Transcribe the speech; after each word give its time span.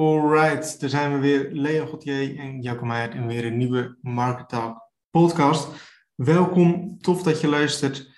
Alright, 0.00 0.80
daar 0.80 0.90
zijn 0.90 1.12
we 1.12 1.18
weer. 1.18 1.48
Leo 1.52 1.86
Gauthier 1.86 2.38
en 2.38 2.60
Jacco 2.60 2.84
Meijer 2.84 3.14
in 3.14 3.26
weer 3.26 3.44
een 3.44 3.56
nieuwe 3.56 3.96
Market 4.00 4.48
Talk 4.48 4.90
podcast. 5.10 5.68
Welkom, 6.14 6.98
tof 7.00 7.22
dat 7.22 7.40
je 7.40 7.48
luistert. 7.48 8.10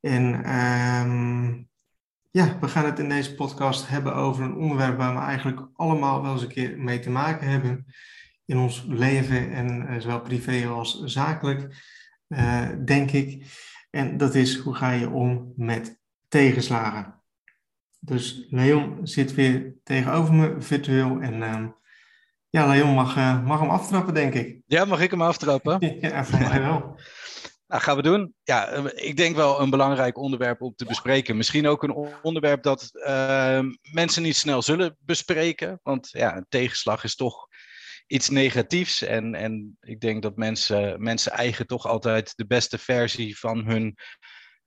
En 0.00 0.44
ehm, 0.44 1.52
ja, 2.30 2.58
we 2.60 2.68
gaan 2.68 2.84
het 2.84 2.98
in 2.98 3.08
deze 3.08 3.34
podcast 3.34 3.88
hebben 3.88 4.14
over 4.14 4.44
een 4.44 4.56
onderwerp 4.56 4.96
waar 4.96 5.14
we 5.14 5.20
eigenlijk 5.20 5.68
allemaal 5.74 6.22
wel 6.22 6.32
eens 6.32 6.42
een 6.42 6.48
keer 6.48 6.78
mee 6.78 6.98
te 6.98 7.10
maken 7.10 7.48
hebben 7.48 7.86
in 8.44 8.58
ons 8.58 8.84
leven 8.88 9.52
en 9.52 9.82
uh, 9.82 10.00
zowel 10.00 10.20
privé 10.20 10.66
als 10.66 11.02
zakelijk, 11.02 11.84
uh, 12.28 12.68
denk 12.84 13.10
ik. 13.10 13.46
En 13.90 14.16
dat 14.16 14.34
is 14.34 14.58
hoe 14.58 14.74
ga 14.74 14.90
je 14.90 15.10
om 15.10 15.52
met 15.56 16.00
tegenslagen. 16.28 17.23
Dus 18.04 18.46
Leon 18.48 18.98
zit 19.02 19.34
weer 19.34 19.74
tegenover 19.82 20.34
me 20.34 20.54
virtueel. 20.58 21.20
En 21.20 21.34
uh, 21.34 21.66
ja, 22.48 22.66
Leon 22.66 22.94
mag, 22.94 23.16
uh, 23.16 23.44
mag 23.44 23.60
hem 23.60 23.70
aftrappen, 23.70 24.14
denk 24.14 24.34
ik. 24.34 24.60
Ja, 24.66 24.84
mag 24.84 25.00
ik 25.00 25.10
hem 25.10 25.22
aftrappen? 25.22 25.78
ja, 26.00 26.24
voor 26.24 26.38
mij 26.38 26.60
wel. 26.60 26.82
Nou, 27.66 27.82
gaan 27.82 27.96
we 27.96 28.02
doen. 28.02 28.34
Ja, 28.42 28.68
ik 28.94 29.16
denk 29.16 29.36
wel 29.36 29.60
een 29.60 29.70
belangrijk 29.70 30.18
onderwerp 30.18 30.62
om 30.62 30.74
te 30.76 30.84
bespreken. 30.84 31.36
Misschien 31.36 31.66
ook 31.66 31.82
een 31.82 32.18
onderwerp 32.22 32.62
dat 32.62 32.90
uh, 32.92 33.60
mensen 33.92 34.22
niet 34.22 34.36
snel 34.36 34.62
zullen 34.62 34.96
bespreken. 34.98 35.80
Want 35.82 36.08
ja, 36.10 36.36
een 36.36 36.46
tegenslag 36.48 37.04
is 37.04 37.14
toch 37.14 37.48
iets 38.06 38.28
negatiefs. 38.28 39.02
En, 39.02 39.34
en 39.34 39.76
ik 39.80 40.00
denk 40.00 40.22
dat 40.22 40.36
mensen, 40.36 41.02
mensen 41.02 41.32
eigen 41.32 41.66
toch 41.66 41.86
altijd 41.86 42.32
de 42.36 42.46
beste 42.46 42.78
versie 42.78 43.38
van 43.38 43.66
hun 43.66 43.96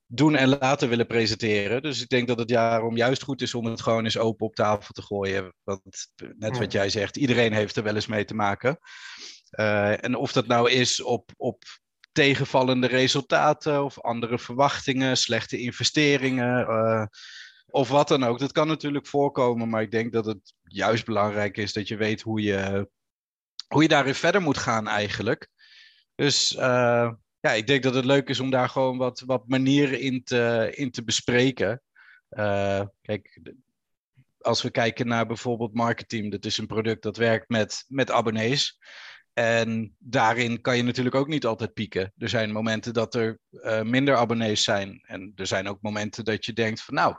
doen 0.08 0.36
en 0.36 0.48
laten 0.48 0.90
willen 0.90 1.08
presenteren. 1.08 1.82
Dus 1.82 2.02
ik 2.02 2.10
denk 2.10 2.28
dat 2.28 2.40
het 2.40 2.48
daarom 2.48 2.98
juist 2.98 3.24
goed 3.24 3.42
is 3.42 3.54
om 3.54 3.66
het 3.66 3.82
gewoon 3.82 4.04
eens 4.04 4.18
open 4.18 4.46
op 4.46 4.56
tafel 4.56 4.94
te 4.94 5.02
gooien. 5.02 5.54
Want 5.64 6.12
net 6.38 6.58
wat 6.58 6.72
jij 6.72 6.90
zegt, 6.90 7.18
iedereen 7.18 7.54
heeft 7.54 7.76
er 7.76 7.84
wel 7.84 7.96
eens 7.96 8.08
mee 8.08 8.26
te 8.26 8.36
maken. 8.36 8.80
Uh, 9.60 10.04
en 10.04 10.16
of 10.16 10.32
dat 10.32 10.48
nou 10.48 10.72
is 10.72 11.02
op, 11.04 11.32
op 11.38 11.64
tegenvallende 12.12 12.88
resultaten 12.88 13.84
of 13.84 14.02
andere 14.02 14.40
verwachtingen, 14.40 15.18
slechte 15.18 15.58
investeringen 15.60 16.70
uh, 16.70 17.06
of 17.66 17.90
wat 17.90 18.08
dan 18.08 18.24
ook. 18.24 18.40
Dat 18.40 18.52
kan 18.52 18.68
natuurlijk 18.68 19.08
voorkomen, 19.08 19.70
maar 19.70 19.82
ik 19.82 19.92
denk 19.92 20.14
dat 20.14 20.26
het 20.26 20.54
juist 20.64 21.06
belangrijk 21.06 21.58
is 21.58 21.74
dat 21.74 21.88
je 21.88 21.98
weet 21.98 22.22
hoe 22.22 22.42
je, 22.42 22.90
hoe 23.68 23.82
je 23.82 23.88
daarin 23.88 24.16
verder 24.16 24.42
moet 24.42 24.58
gaan 24.58 24.88
eigenlijk. 24.88 25.48
Dus 26.16 26.56
uh, 26.56 27.12
ja, 27.48 27.54
ik 27.54 27.68
denk 27.68 27.84
dat 27.84 27.94
het 27.94 28.06
leuk 28.06 28.30
is 28.30 28.40
om 28.40 28.50
daar 28.50 28.70
gewoon 28.70 28.98
wat, 28.98 29.24
wat 29.26 29.48
manieren 29.48 30.00
in 30.00 30.24
te, 30.24 30.72
in 30.76 30.92
te 30.92 31.04
bespreken. 31.04 31.82
Uh, 32.30 32.82
kijk, 33.02 33.40
als 34.38 34.62
we 34.62 34.70
kijken 34.70 35.08
naar 35.08 35.26
bijvoorbeeld 35.26 35.74
marketing, 35.74 36.32
dat 36.32 36.46
is 36.46 36.58
een 36.58 36.68
product 36.68 37.04
dat 37.04 37.18
werkt 37.18 37.50
met, 37.50 37.86
met 37.88 38.12
abonnees. 38.12 38.80
En 39.34 39.96
daarin 39.98 40.62
kan 40.62 40.78
je 40.78 40.84
natuurlijk 40.84 41.16
ook 41.16 41.28
niet 41.28 41.46
altijd 41.46 41.74
pieken. 41.74 42.14
Er 42.18 42.30
zijn 42.30 42.52
momenten 42.52 42.94
dat 42.94 43.16
er 43.16 43.40
uh, 43.52 43.82
minder 43.82 44.16
abonnees 44.16 44.64
zijn. 44.64 45.04
En 45.06 45.32
er 45.36 45.48
zijn 45.48 45.68
ook 45.68 45.82
momenten 45.82 46.26
dat 46.26 46.46
je 46.46 46.54
denkt 46.54 46.82
van 46.82 46.94
nou, 46.94 47.16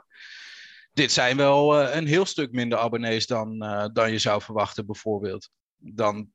dit 0.93 1.11
zijn 1.11 1.37
wel 1.37 1.81
uh, 1.81 1.95
een 1.95 2.07
heel 2.07 2.25
stuk 2.25 2.51
minder 2.51 2.77
abonnees 2.77 3.27
dan, 3.27 3.59
dan 3.93 4.11
je 4.11 4.19
zou 4.19 4.41
verwachten 4.41 4.85
bijvoorbeeld. 4.85 5.49
Dan 5.77 6.31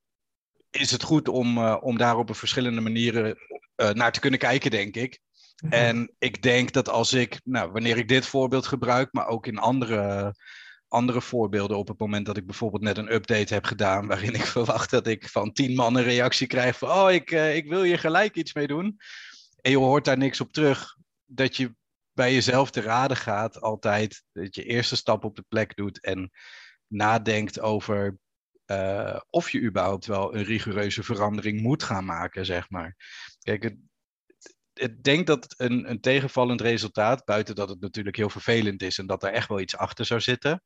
is 0.70 0.90
het 0.90 1.02
goed 1.02 1.28
om, 1.28 1.58
om 1.68 1.98
daar 1.98 2.16
op 2.16 2.36
verschillende 2.36 2.80
manieren 2.80 3.36
uh, 3.76 3.90
naar 3.90 4.12
te 4.12 4.20
kunnen 4.20 4.38
kijken, 4.38 4.70
denk 4.70 4.96
ik. 4.96 5.20
Mm 5.62 5.70
-hmm. 5.70 5.78
En 5.78 6.14
ik 6.18 6.42
denk 6.42 6.72
dat 6.72 6.88
als 6.88 7.12
ik, 7.12 7.40
nou, 7.44 7.72
wanneer 7.72 7.96
ik 7.96 8.08
dit 8.08 8.26
voorbeeld 8.26 8.66
gebruik, 8.66 9.12
maar 9.12 9.26
ook 9.26 9.46
in 9.46 9.58
andere, 9.58 10.34
andere 10.88 11.20
voorbeelden, 11.20 11.76
op 11.76 11.88
het 11.88 11.98
moment 11.98 12.26
dat 12.26 12.36
ik 12.36 12.46
bijvoorbeeld 12.46 12.82
net 12.82 12.98
een 12.98 13.12
update 13.12 13.54
heb 13.54 13.64
gedaan, 13.64 14.06
waarin 14.12 14.34
ik 14.34 14.46
verwacht 14.46 14.90
dat 14.90 15.06
ik 15.06 15.28
van 15.28 15.52
tien 15.52 15.74
man 15.74 15.96
een 15.96 16.02
reactie 16.02 16.46
krijg 16.46 16.78
van, 16.78 16.90
oh, 16.90 17.10
ik, 17.12 17.30
uh, 17.30 17.56
ik 17.56 17.68
wil 17.68 17.82
hier 17.82 17.98
gelijk 17.98 18.36
iets 18.36 18.54
mee 18.54 18.66
doen. 18.66 18.96
En 19.60 19.70
je 19.70 19.76
hoort 19.76 20.04
daar 20.04 20.18
niks 20.18 20.40
op 20.40 20.52
terug, 20.52 20.96
dat 21.24 21.56
je 21.56 21.74
bij 22.12 22.32
jezelf 22.32 22.70
te 22.70 22.80
raden 22.80 23.16
gaat 23.16 23.60
altijd, 23.60 24.24
dat 24.32 24.54
je 24.54 24.64
eerste 24.64 24.96
stap 24.96 25.24
op 25.24 25.36
de 25.36 25.44
plek 25.48 25.76
doet 25.76 26.00
en 26.00 26.30
nadenkt 26.86 27.60
over 27.60 28.18
uh, 28.66 29.20
of 29.30 29.50
je 29.50 29.62
überhaupt 29.62 30.06
wel 30.06 30.34
een 30.34 30.44
rigoureuze 30.44 31.02
verandering 31.02 31.60
moet 31.60 31.82
gaan 31.82 32.04
maken, 32.04 32.46
zeg 32.46 32.70
maar. 32.70 32.96
Kijk, 33.44 33.76
ik 34.74 35.02
denk 35.02 35.26
dat 35.26 35.54
een, 35.56 35.90
een, 35.90 36.00
tegenvallend 36.00 36.60
resultaat, 36.60 37.24
buiten 37.24 37.54
dat 37.54 37.68
het 37.68 37.80
natuurlijk 37.80 38.16
heel 38.16 38.30
vervelend 38.30 38.82
is 38.82 38.98
en 38.98 39.06
dat 39.06 39.22
er 39.22 39.32
echt 39.32 39.48
wel 39.48 39.60
iets 39.60 39.76
achter 39.76 40.04
zou 40.04 40.20
zitten, 40.20 40.62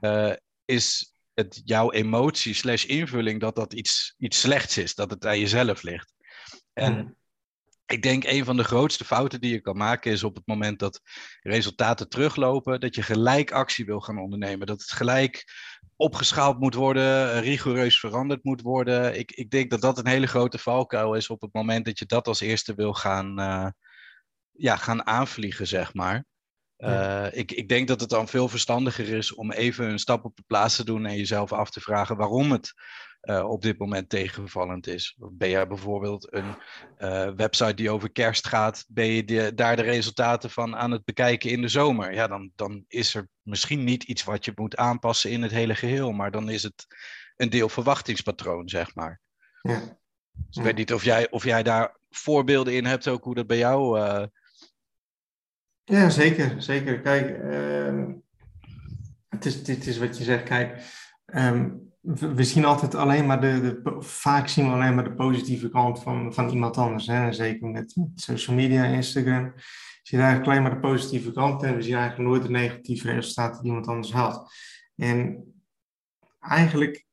uh, 0.00 0.32
is 0.64 1.14
het 1.34 1.60
jouw 1.64 1.92
emotie 1.92 2.54
slash 2.54 2.84
invulling 2.84 3.40
dat 3.40 3.54
dat 3.54 3.72
iets, 3.72 4.14
iets 4.18 4.40
slechts 4.40 4.78
is, 4.78 4.94
dat 4.94 5.10
het 5.10 5.26
aan 5.26 5.38
jezelf 5.38 5.82
ligt. 5.82 6.12
En 6.72 6.92
mm. 6.92 7.16
Ik 7.86 8.02
denk 8.02 8.24
een 8.24 8.44
van 8.44 8.56
de 8.56 8.64
grootste 8.64 9.04
fouten 9.04 9.40
die 9.40 9.52
je 9.52 9.60
kan 9.60 9.76
maken 9.76 10.12
is 10.12 10.24
op 10.24 10.34
het 10.34 10.46
moment 10.46 10.78
dat 10.78 11.00
resultaten 11.42 12.08
teruglopen, 12.08 12.80
dat 12.80 12.94
je 12.94 13.02
gelijk 13.02 13.52
actie 13.52 13.84
wil 13.84 14.00
gaan 14.00 14.18
ondernemen. 14.18 14.66
Dat 14.66 14.80
het 14.80 14.92
gelijk 14.92 15.44
opgeschaald 15.96 16.60
moet 16.60 16.74
worden, 16.74 17.40
rigoureus 17.40 18.00
veranderd 18.00 18.44
moet 18.44 18.60
worden. 18.60 19.18
Ik, 19.18 19.30
ik 19.30 19.50
denk 19.50 19.70
dat 19.70 19.80
dat 19.80 19.98
een 19.98 20.06
hele 20.06 20.26
grote 20.26 20.58
valkuil 20.58 21.14
is 21.14 21.28
op 21.28 21.40
het 21.40 21.52
moment 21.52 21.84
dat 21.84 21.98
je 21.98 22.06
dat 22.06 22.26
als 22.26 22.40
eerste 22.40 22.74
wil 22.74 22.92
gaan, 22.92 23.40
uh, 23.40 23.68
ja, 24.50 24.76
gaan 24.76 25.06
aanvliegen, 25.06 25.66
zeg 25.66 25.94
maar. 25.94 26.24
Uh, 26.78 27.26
ik, 27.30 27.52
ik 27.52 27.68
denk 27.68 27.88
dat 27.88 28.00
het 28.00 28.10
dan 28.10 28.28
veel 28.28 28.48
verstandiger 28.48 29.08
is 29.08 29.34
om 29.34 29.52
even 29.52 29.90
een 29.90 29.98
stap 29.98 30.24
op 30.24 30.36
de 30.36 30.42
plaats 30.46 30.76
te 30.76 30.84
doen 30.84 31.06
en 31.06 31.16
jezelf 31.16 31.52
af 31.52 31.70
te 31.70 31.80
vragen 31.80 32.16
waarom 32.16 32.52
het 32.52 32.72
uh, 33.24 33.50
op 33.50 33.62
dit 33.62 33.78
moment 33.78 34.08
tegenvallend 34.08 34.86
is. 34.86 35.16
Ben 35.18 35.50
jij 35.50 35.66
bijvoorbeeld 35.66 36.32
een 36.32 36.54
uh, 36.98 37.30
website 37.36 37.74
die 37.74 37.90
over 37.90 38.12
kerst 38.12 38.46
gaat, 38.46 38.84
ben 38.88 39.06
je 39.06 39.24
de, 39.24 39.54
daar 39.54 39.76
de 39.76 39.82
resultaten 39.82 40.50
van 40.50 40.76
aan 40.76 40.90
het 40.90 41.04
bekijken 41.04 41.50
in 41.50 41.60
de 41.60 41.68
zomer? 41.68 42.14
Ja, 42.14 42.26
dan, 42.26 42.50
dan 42.54 42.84
is 42.88 43.14
er 43.14 43.28
misschien 43.42 43.84
niet 43.84 44.02
iets 44.02 44.24
wat 44.24 44.44
je 44.44 44.52
moet 44.54 44.76
aanpassen 44.76 45.30
in 45.30 45.42
het 45.42 45.50
hele 45.50 45.74
geheel, 45.74 46.12
maar 46.12 46.30
dan 46.30 46.48
is 46.48 46.62
het 46.62 46.86
een 47.36 47.50
deel 47.50 47.68
verwachtingspatroon, 47.68 48.68
zeg 48.68 48.94
maar. 48.94 49.20
Ja. 49.62 49.80
Dus 50.32 50.56
ik 50.56 50.62
weet 50.62 50.76
niet 50.76 50.92
of 50.92 51.04
jij, 51.04 51.30
of 51.30 51.44
jij 51.44 51.62
daar 51.62 51.96
voorbeelden 52.10 52.74
in 52.74 52.84
hebt, 52.84 53.08
ook 53.08 53.24
hoe 53.24 53.34
dat 53.34 53.46
bij 53.46 53.58
jou. 53.58 54.00
Uh... 54.00 54.24
Ja, 55.84 56.10
zeker. 56.10 56.62
Zeker. 56.62 57.00
Kijk, 57.00 57.38
uh, 57.38 58.04
het, 59.28 59.44
is, 59.44 59.54
het 59.54 59.86
is 59.86 59.98
wat 59.98 60.18
je 60.18 60.24
zegt. 60.24 60.42
Kijk, 60.42 60.82
um, 61.26 61.93
we 62.04 62.44
zien 62.44 62.64
altijd 62.64 62.94
alleen 62.94 63.26
maar 63.26 63.40
de, 63.40 63.60
de, 63.60 63.96
vaak 63.98 64.48
zien 64.48 64.66
we 64.66 64.72
alleen 64.72 64.94
maar 64.94 65.04
de 65.04 65.14
positieve 65.14 65.68
kant 65.68 66.02
van, 66.02 66.34
van 66.34 66.48
iemand 66.48 66.76
anders. 66.76 67.06
Hè? 67.06 67.32
Zeker 67.32 67.68
met, 67.68 67.96
met 67.96 68.08
social 68.14 68.56
media, 68.56 68.84
Instagram. 68.84 69.52
We 69.54 69.62
zien 70.02 70.20
eigenlijk 70.20 70.50
alleen 70.50 70.62
maar 70.62 70.80
de 70.80 70.88
positieve 70.88 71.32
kant 71.32 71.62
en 71.62 71.76
we 71.76 71.82
zien 71.82 71.94
eigenlijk 71.94 72.28
nooit 72.28 72.42
de 72.42 72.50
negatieve 72.50 73.12
resultaten 73.12 73.62
die 73.62 73.68
iemand 73.68 73.86
anders 73.86 74.12
haalt. 74.12 74.52
En 74.96 75.44
eigenlijk, 76.40 77.06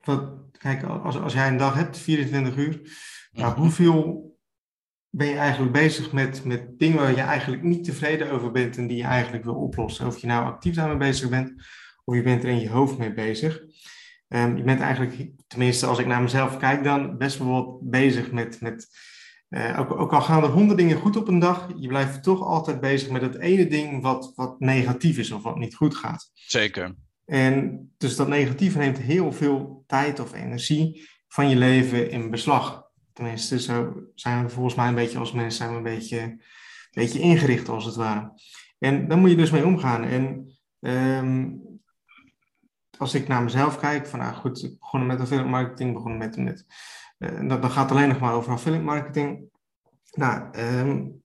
wat, 0.00 0.32
kijk, 0.58 0.82
als, 0.82 1.18
als 1.18 1.32
jij 1.32 1.48
een 1.48 1.56
dag 1.56 1.74
hebt, 1.74 1.98
24 1.98 2.56
uur, 2.56 2.80
nou, 3.32 3.54
hoeveel 3.54 4.32
ben 5.10 5.26
je 5.26 5.36
eigenlijk 5.36 5.72
bezig 5.72 6.12
met, 6.12 6.44
met 6.44 6.78
dingen 6.78 6.98
waar 6.98 7.10
je 7.10 7.20
eigenlijk 7.20 7.62
niet 7.62 7.84
tevreden 7.84 8.30
over 8.30 8.50
bent 8.50 8.76
en 8.76 8.86
die 8.86 8.96
je 8.96 9.04
eigenlijk 9.04 9.44
wil 9.44 9.54
oplossen? 9.54 10.06
Of 10.06 10.18
je 10.18 10.26
nou 10.26 10.44
actief 10.44 10.74
daarmee 10.74 10.96
bezig 10.96 11.28
bent, 11.28 11.52
of 12.04 12.14
je 12.14 12.22
bent 12.22 12.42
er 12.42 12.48
in 12.48 12.60
je 12.60 12.70
hoofd 12.70 12.98
mee 12.98 13.12
bezig. 13.12 13.62
Um, 14.28 14.56
je 14.56 14.62
bent 14.62 14.80
eigenlijk, 14.80 15.30
tenminste 15.46 15.86
als 15.86 15.98
ik 15.98 16.06
naar 16.06 16.22
mezelf 16.22 16.56
kijk 16.56 16.84
dan, 16.84 17.18
best 17.18 17.38
wel 17.38 17.80
bezig 17.82 18.32
met, 18.32 18.60
met 18.60 18.88
uh, 19.48 19.78
ook, 19.78 19.98
ook, 19.98 20.12
al 20.12 20.20
gaan 20.20 20.42
er 20.42 20.48
honderd 20.48 20.78
dingen 20.78 20.96
goed 20.96 21.16
op 21.16 21.28
een 21.28 21.38
dag, 21.38 21.68
je 21.76 21.88
blijft 21.88 22.22
toch 22.22 22.42
altijd 22.42 22.80
bezig 22.80 23.10
met 23.10 23.22
het 23.22 23.38
ene 23.38 23.66
ding 23.66 24.02
wat, 24.02 24.32
wat 24.34 24.60
negatief 24.60 25.18
is 25.18 25.30
of 25.30 25.42
wat 25.42 25.58
niet 25.58 25.74
goed 25.74 25.94
gaat. 25.94 26.30
Zeker. 26.34 26.94
En 27.24 27.88
dus 27.98 28.16
dat 28.16 28.28
negatieve 28.28 28.78
neemt 28.78 28.98
heel 28.98 29.32
veel 29.32 29.84
tijd 29.86 30.20
of 30.20 30.32
energie 30.32 31.08
van 31.28 31.48
je 31.48 31.56
leven 31.56 32.10
in 32.10 32.30
beslag. 32.30 32.84
Tenminste, 33.12 33.60
zo 33.60 33.92
zijn 34.14 34.44
we 34.44 34.50
volgens 34.50 34.74
mij 34.74 34.88
een 34.88 34.94
beetje 34.94 35.18
als 35.18 35.32
mensen 35.32 35.58
zijn 35.58 35.70
we 35.70 35.76
een 35.76 35.96
beetje, 35.96 36.20
een 36.20 36.40
beetje 36.90 37.20
ingericht 37.20 37.68
als 37.68 37.84
het 37.84 37.94
ware. 37.94 38.32
En 38.78 39.08
daar 39.08 39.18
moet 39.18 39.30
je 39.30 39.36
dus 39.36 39.50
mee 39.50 39.66
omgaan. 39.66 40.04
En 40.04 40.50
um, 40.80 41.62
als 43.04 43.14
ik 43.14 43.28
naar 43.28 43.42
mezelf 43.42 43.78
kijk, 43.78 44.06
van 44.06 44.18
nou 44.18 44.34
goed, 44.34 44.62
ik 44.62 44.78
begon 44.78 45.06
met 45.06 45.20
affiliate 45.20 45.48
marketing, 45.48 45.92
begonnen 45.92 46.18
met, 46.18 46.36
met 46.36 46.66
uh, 47.18 47.48
dat, 47.48 47.62
dat 47.62 47.70
gaat 47.70 47.90
alleen 47.90 48.08
nog 48.08 48.18
maar 48.18 48.34
over 48.34 48.52
affiliate 48.52 48.84
marketing. 48.84 49.44
Nou, 50.12 50.58
um, 50.58 51.22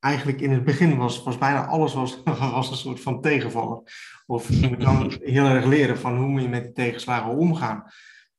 eigenlijk 0.00 0.40
in 0.40 0.50
het 0.50 0.64
begin 0.64 0.96
was, 0.96 1.22
was 1.22 1.38
bijna 1.38 1.66
alles 1.66 1.94
was, 1.94 2.22
was 2.38 2.70
een 2.70 2.76
soort 2.76 3.00
van 3.00 3.20
tegenvaller. 3.20 3.82
Of 4.26 4.48
je 4.48 4.68
moet 4.68 4.80
dan 4.80 5.12
heel 5.36 5.44
erg 5.44 5.64
leren 5.64 5.98
van 5.98 6.16
hoe 6.16 6.28
moet 6.28 6.42
je 6.42 6.48
met 6.48 6.62
die 6.62 6.72
tegenslagen 6.72 7.36
omgaan. 7.36 7.84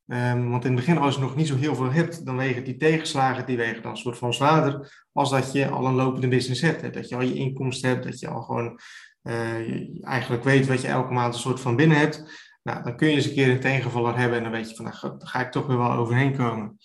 Um, 0.06 0.50
want 0.50 0.66
in 0.66 0.72
het 0.72 0.86
begin, 0.86 0.98
als 0.98 1.16
je 1.16 1.22
nog 1.22 1.36
niet 1.36 1.48
zo 1.48 1.56
heel 1.56 1.76
veel 1.76 1.92
hebt, 1.92 2.26
dan 2.26 2.38
wegen 2.38 2.64
die 2.64 2.78
tegenslagen, 2.78 3.46
die 3.46 3.58
wegen 3.58 3.82
dan 3.82 3.92
een 3.92 3.98
soort 3.98 4.18
van 4.18 4.34
zwaarder 4.34 5.06
als 5.12 5.30
dat 5.30 5.52
je 5.52 5.70
al 5.70 5.86
een 5.86 5.96
lopende 5.96 6.28
business 6.28 6.62
hebt. 6.62 6.82
Hè? 6.82 6.90
Dat 6.90 7.10
je 7.10 7.16
al 7.16 7.22
je 7.22 7.34
inkomsten 7.34 7.90
hebt, 7.90 8.04
dat 8.04 8.20
je 8.20 8.28
al 8.28 8.42
gewoon 8.42 8.80
uh, 9.24 9.68
je 9.68 9.98
eigenlijk 10.02 10.44
weet 10.44 10.68
wat 10.68 10.82
je 10.82 10.88
elke 10.88 11.14
maand 11.14 11.34
een 11.34 11.40
soort 11.40 11.60
van 11.60 11.76
binnen 11.76 11.98
hebt. 11.98 12.50
Nou, 12.64 12.84
dan 12.84 12.96
kun 12.96 13.08
je 13.08 13.16
eens 13.16 13.26
een 13.26 13.34
keer 13.34 13.50
een 13.50 13.60
tegenvaller 13.60 14.18
hebben 14.18 14.38
en 14.38 14.44
dan 14.44 14.52
weet 14.52 14.70
je 14.70 14.76
van, 14.76 14.86
nou, 14.86 15.18
daar 15.18 15.28
ga 15.28 15.40
ik 15.40 15.52
toch 15.52 15.68
weer 15.68 15.78
wel 15.78 15.92
overheen 15.92 16.36
komen. 16.36 16.78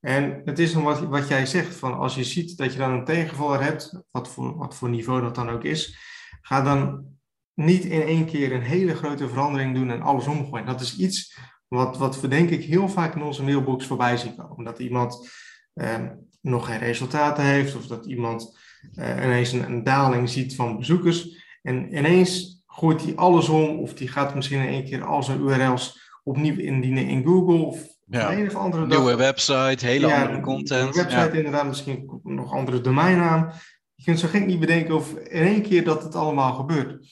En 0.00 0.42
het 0.44 0.58
is 0.58 0.72
dan 0.72 0.82
wat, 0.82 1.00
wat 1.00 1.28
jij 1.28 1.46
zegt, 1.46 1.76
van 1.76 1.98
als 1.98 2.14
je 2.14 2.24
ziet 2.24 2.56
dat 2.56 2.72
je 2.72 2.78
dan 2.78 2.92
een 2.92 3.04
tegenvaller 3.04 3.62
hebt, 3.62 4.02
wat 4.10 4.28
voor, 4.28 4.56
wat 4.56 4.74
voor 4.74 4.88
niveau 4.88 5.20
dat 5.20 5.34
dan 5.34 5.50
ook 5.50 5.64
is, 5.64 5.98
ga 6.40 6.62
dan 6.62 7.06
niet 7.54 7.84
in 7.84 8.02
één 8.02 8.26
keer 8.26 8.52
een 8.52 8.62
hele 8.62 8.94
grote 8.94 9.28
verandering 9.28 9.74
doen 9.74 9.90
en 9.90 10.02
alles 10.02 10.26
omgooien. 10.26 10.66
Dat 10.66 10.80
is 10.80 10.96
iets 10.96 11.38
wat, 11.68 11.98
wat 11.98 12.20
we 12.20 12.28
denk 12.28 12.50
ik 12.50 12.64
heel 12.64 12.88
vaak 12.88 13.14
in 13.14 13.22
onze 13.22 13.42
mailbox 13.42 13.86
voorbij 13.86 14.16
zien 14.16 14.36
komen. 14.36 14.56
Omdat 14.56 14.78
iemand 14.78 15.30
eh, 15.74 16.06
nog 16.40 16.66
geen 16.66 16.78
resultaten 16.78 17.44
heeft 17.44 17.76
of 17.76 17.86
dat 17.86 18.06
iemand 18.06 18.58
uh, 18.94 19.24
ineens 19.24 19.52
een, 19.52 19.64
een, 19.64 19.82
daling 19.82 20.28
ziet 20.28 20.54
van 20.54 20.78
bezoekers. 20.78 21.44
En 21.62 21.96
ineens 21.96 22.61
gooit 22.72 23.02
hij 23.02 23.14
alles 23.16 23.48
om 23.48 23.78
of 23.78 23.94
die 23.94 24.08
gaat 24.08 24.34
misschien 24.34 24.60
in 24.60 24.68
één 24.68 24.84
keer 24.84 25.04
al 25.04 25.22
zijn 25.22 25.40
URL's 25.40 26.00
opnieuw 26.22 26.58
indienen 26.58 27.06
in 27.06 27.24
Google 27.24 27.64
of 27.66 27.78
ja. 28.06 28.32
een 28.32 28.46
of 28.46 28.54
andere 28.54 28.86
Nieuwe 28.86 29.16
website, 29.16 29.86
hele 29.86 30.14
andere 30.14 30.40
content. 30.40 30.96
Een 30.96 31.02
website 31.02 31.36
inderdaad, 31.36 31.66
misschien 31.66 32.20
nog 32.22 32.52
andere 32.52 32.80
domeinnaam. 32.80 33.50
Je 33.94 34.04
kunt 34.04 34.18
zo 34.18 34.28
gek 34.28 34.46
niet 34.46 34.60
bedenken 34.60 34.94
of 34.94 35.14
in 35.14 35.42
één 35.42 35.62
keer 35.62 35.84
dat 35.84 36.02
het 36.02 36.14
allemaal 36.14 36.52
gebeurt. 36.52 37.06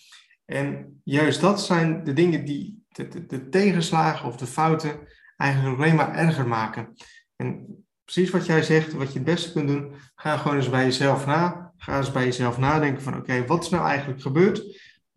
En 0.44 1.00
juist 1.04 1.40
dat 1.40 1.62
zijn 1.62 2.04
de 2.04 2.12
dingen 2.12 2.44
die 2.44 2.84
de, 2.88 3.08
de, 3.08 3.26
de 3.26 3.48
tegenslagen 3.48 4.28
of 4.28 4.36
de 4.36 4.46
fouten 4.46 4.98
eigenlijk 5.36 5.78
alleen 5.78 5.94
maar 5.94 6.14
erger 6.14 6.48
maken. 6.48 6.94
En 7.36 7.66
precies 8.04 8.30
wat 8.30 8.46
jij 8.46 8.62
zegt, 8.62 8.92
wat 8.92 9.12
je 9.12 9.18
het 9.18 9.28
beste 9.28 9.52
kunt 9.52 9.68
doen, 9.68 9.92
ga 10.14 10.36
gewoon 10.36 10.56
eens 10.56 10.70
bij 10.70 10.84
jezelf 10.84 11.26
na. 11.26 11.72
Ga 11.76 11.96
eens 11.96 12.12
bij 12.12 12.24
jezelf 12.24 12.58
nadenken 12.58 13.02
van 13.02 13.16
oké, 13.16 13.46
wat 13.46 13.62
is 13.62 13.68
nou 13.68 13.86
eigenlijk 13.86 14.22
gebeurd? 14.22 14.62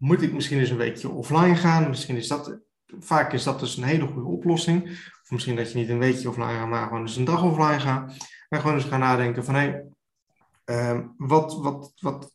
Moet 0.03 0.21
ik 0.21 0.33
misschien 0.33 0.59
eens 0.59 0.69
een 0.69 0.77
weekje 0.77 1.09
offline 1.09 1.55
gaan? 1.55 1.89
Misschien 1.89 2.15
is 2.15 2.27
dat, 2.27 2.59
vaak 2.99 3.33
is 3.33 3.43
dat 3.43 3.59
dus 3.59 3.77
een 3.77 3.83
hele 3.83 4.07
goede 4.07 4.27
oplossing. 4.27 4.89
Of 5.23 5.29
misschien 5.29 5.55
dat 5.55 5.71
je 5.71 5.77
niet 5.77 5.89
een 5.89 5.99
weekje 5.99 6.29
offline 6.29 6.49
gaat, 6.49 6.67
maar 6.67 6.83
gewoon 6.83 7.01
eens 7.01 7.15
een 7.15 7.25
dag 7.25 7.43
offline 7.43 7.79
gaat. 7.79 8.17
En 8.49 8.59
gewoon 8.59 8.75
eens 8.75 8.85
gaan 8.85 8.99
nadenken 8.99 9.45
van 9.45 9.55
hé, 9.55 9.61
hey, 9.61 9.85
ehm, 10.65 11.07
wat, 11.17 11.57
wat, 11.61 11.93
wat, 11.99 12.33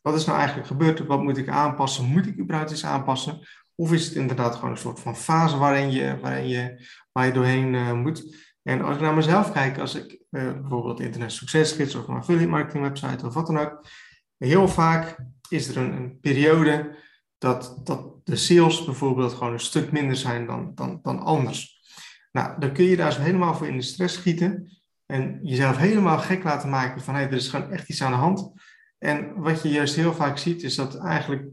wat 0.00 0.14
is 0.14 0.24
nou 0.24 0.38
eigenlijk 0.38 0.68
gebeurd? 0.68 1.06
Wat 1.06 1.22
moet 1.22 1.36
ik 1.36 1.48
aanpassen? 1.48 2.04
Moet 2.04 2.26
ik 2.26 2.38
überhaupt 2.38 2.70
iets 2.70 2.84
aanpassen? 2.84 3.40
Of 3.74 3.92
is 3.92 4.04
het 4.04 4.14
inderdaad 4.14 4.54
gewoon 4.54 4.70
een 4.70 4.76
soort 4.76 5.00
van 5.00 5.16
fase 5.16 5.56
waarin 5.56 5.90
je, 5.90 6.18
waarin 6.20 6.48
je, 6.48 6.88
waar 7.12 7.26
je 7.26 7.32
doorheen 7.32 7.74
uh, 7.74 7.92
moet? 7.92 8.36
En 8.62 8.82
als 8.82 8.94
ik 8.94 9.00
naar 9.00 9.14
mezelf 9.14 9.52
kijk, 9.52 9.78
als 9.78 9.94
ik 9.94 10.10
uh, 10.30 10.52
bijvoorbeeld 10.52 11.00
internet 11.00 11.32
succesgids 11.32 11.94
of 11.94 12.08
een 12.08 12.16
affiliate 12.16 12.50
marketing 12.50 12.82
website 12.82 13.26
of 13.26 13.34
wat 13.34 13.46
dan 13.46 13.58
ook, 13.58 13.86
heel 14.36 14.68
vaak 14.68 15.16
is 15.48 15.68
er 15.68 15.76
een, 15.76 15.92
een, 15.92 16.20
periode 16.20 16.96
dat, 17.40 17.80
dat 17.84 18.26
de 18.26 18.36
sales 18.36 18.84
bijvoorbeeld 18.84 19.32
gewoon 19.32 19.52
een 19.52 19.60
stuk 19.60 19.92
minder 19.92 20.16
zijn 20.16 20.46
dan, 20.46 20.72
dan, 20.74 20.98
dan 21.02 21.18
anders. 21.18 21.80
Nou, 22.32 22.60
dan 22.60 22.72
kun 22.72 22.84
je 22.84 22.96
daar 22.96 23.12
zo 23.12 23.20
helemaal 23.20 23.54
voor 23.54 23.66
in 23.66 23.76
de 23.76 23.82
stress 23.82 24.14
schieten 24.14 24.78
en 25.06 25.38
jezelf 25.42 25.76
helemaal 25.76 26.18
gek 26.18 26.44
laten 26.44 26.68
maken 26.68 27.00
van 27.00 27.14
hé, 27.14 27.20
hey, 27.20 27.30
er 27.30 27.36
is 27.36 27.48
gewoon 27.48 27.70
echt 27.70 27.88
iets 27.88 28.02
aan 28.02 28.10
de 28.10 28.16
hand. 28.16 28.52
En 28.98 29.34
wat 29.34 29.62
je 29.62 29.68
juist 29.68 29.94
heel 29.94 30.14
vaak 30.14 30.38
ziet, 30.38 30.62
is 30.62 30.74
dat 30.74 30.96
eigenlijk 30.96 31.48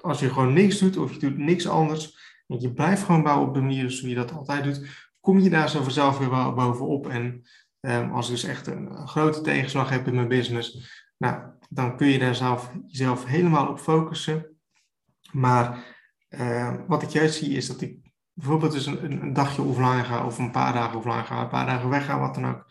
als 0.00 0.20
je 0.20 0.28
gewoon 0.28 0.52
niks 0.52 0.78
doet 0.78 0.96
of 0.96 1.12
je 1.12 1.18
doet 1.18 1.38
niks 1.38 1.68
anders, 1.68 2.18
en 2.46 2.60
je 2.60 2.72
blijft 2.72 3.02
gewoon 3.02 3.22
bouwen 3.22 3.48
op 3.48 3.54
de 3.54 3.60
manier 3.60 3.90
zoals 3.90 4.00
je 4.00 4.14
dat 4.14 4.32
altijd 4.32 4.64
doet, 4.64 4.86
kom 5.20 5.38
je 5.38 5.50
daar 5.50 5.70
zo 5.70 5.82
vanzelf 5.82 6.18
weer 6.18 6.54
bovenop. 6.54 7.08
En 7.08 7.42
um, 7.80 8.12
als 8.12 8.26
ik 8.26 8.32
dus 8.32 8.44
echt 8.44 8.66
een, 8.66 9.08
grote 9.08 9.40
tegenslag 9.40 9.90
heb 9.90 10.06
in 10.06 10.14
mijn 10.14 10.28
business, 10.28 10.90
nou, 11.16 11.42
dan 11.68 11.96
kun 11.96 12.06
je 12.06 12.18
daar 12.18 12.34
zelf, 12.34 12.72
jezelf 12.86 13.24
helemaal 13.24 13.68
op 13.68 13.78
focussen. 13.78 14.49
Maar 15.32 15.84
uh, 16.28 16.74
wat 16.86 17.02
ik 17.02 17.08
juist 17.08 17.34
zie 17.34 17.56
is 17.56 17.66
dat 17.66 17.80
ik 17.80 17.98
bijvoorbeeld 18.32 18.72
dus 18.72 18.86
een, 18.86 19.22
een, 19.22 19.32
dagje 19.32 19.62
offline 19.62 20.04
ga 20.04 20.26
of 20.26 20.38
een 20.38 20.50
paar 20.50 20.72
dagen 20.72 20.98
offline 20.98 21.24
ga, 21.24 21.42
een 21.42 21.48
paar 21.48 21.66
dagen 21.66 21.88
wegga, 21.88 22.18
wat 22.18 22.34
dan 22.34 22.46
ook. 22.46 22.64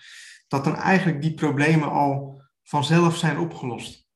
Dat 0.48 0.64
dan 0.64 0.76
eigenlijk 0.76 1.22
die 1.22 1.34
problemen 1.34 1.90
al 1.90 2.42
vanzelf 2.64 3.18
zijn 3.18 3.38
opgelost. 3.38 4.08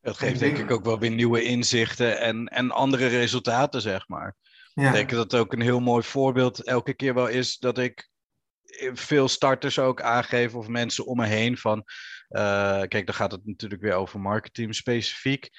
Dat 0.00 0.18
geeft 0.18 0.38
denk 0.38 0.58
ik 0.58 0.70
ook 0.70 0.84
wel 0.84 0.98
weer 0.98 1.10
nieuwe 1.10 1.42
inzichten 1.42 2.20
en, 2.20 2.46
en 2.46 2.70
andere 2.70 3.06
resultaten, 3.06 3.80
zeg 3.80 4.08
maar. 4.08 4.36
Ja. 4.74 4.86
Ik 4.86 4.92
denk 4.92 5.10
dat 5.10 5.32
het 5.32 5.40
ook 5.40 5.52
een 5.52 5.60
heel 5.60 5.80
mooi 5.80 6.02
voorbeeld 6.02 6.62
elke 6.62 6.94
keer 6.94 7.14
wel 7.14 7.28
is 7.28 7.58
dat 7.58 7.78
ik 7.78 8.10
veel 8.92 9.28
starters 9.28 9.78
ook 9.78 10.02
aangeef 10.02 10.54
of 10.54 10.68
mensen 10.68 11.06
om 11.06 11.16
me 11.16 11.26
heen 11.26 11.56
van. 11.56 11.84
Uh, 12.28 12.82
kijk, 12.82 13.06
dan 13.06 13.14
gaat 13.14 13.32
het 13.32 13.46
natuurlijk 13.46 13.82
weer 13.82 13.94
over 13.94 14.20
marketing 14.20 14.74
specifiek. 14.74 15.50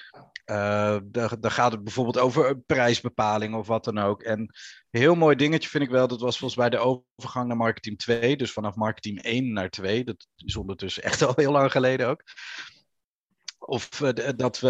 Uh, 0.50 0.98
dan, 1.04 1.36
dan 1.40 1.50
gaat 1.50 1.72
het 1.72 1.84
bijvoorbeeld 1.84 2.18
over 2.18 2.60
prijsbepaling 2.60 3.54
of 3.54 3.66
wat 3.66 3.84
dan 3.84 3.98
ook. 3.98 4.22
En 4.22 4.38
een 4.38 5.00
heel 5.00 5.14
mooi 5.14 5.36
dingetje 5.36 5.68
vind 5.68 5.84
ik 5.84 5.90
wel, 5.90 6.08
dat 6.08 6.20
was 6.20 6.38
volgens 6.38 6.60
mij 6.60 6.70
de 6.70 6.78
overgang 7.16 7.46
naar 7.46 7.56
marketing 7.56 7.98
2. 7.98 8.36
Dus 8.36 8.52
vanaf 8.52 8.74
marketing 8.74 9.22
1 9.22 9.52
naar 9.52 9.70
2. 9.70 10.04
Dat 10.04 10.26
is 10.36 10.56
ondertussen 10.56 11.02
echt 11.02 11.22
al 11.22 11.32
heel 11.36 11.52
lang 11.52 11.70
geleden 11.70 12.08
ook. 12.08 12.22
Of 13.66 14.00
uh, 14.00 14.28
dat 14.36 14.60
we 14.60 14.68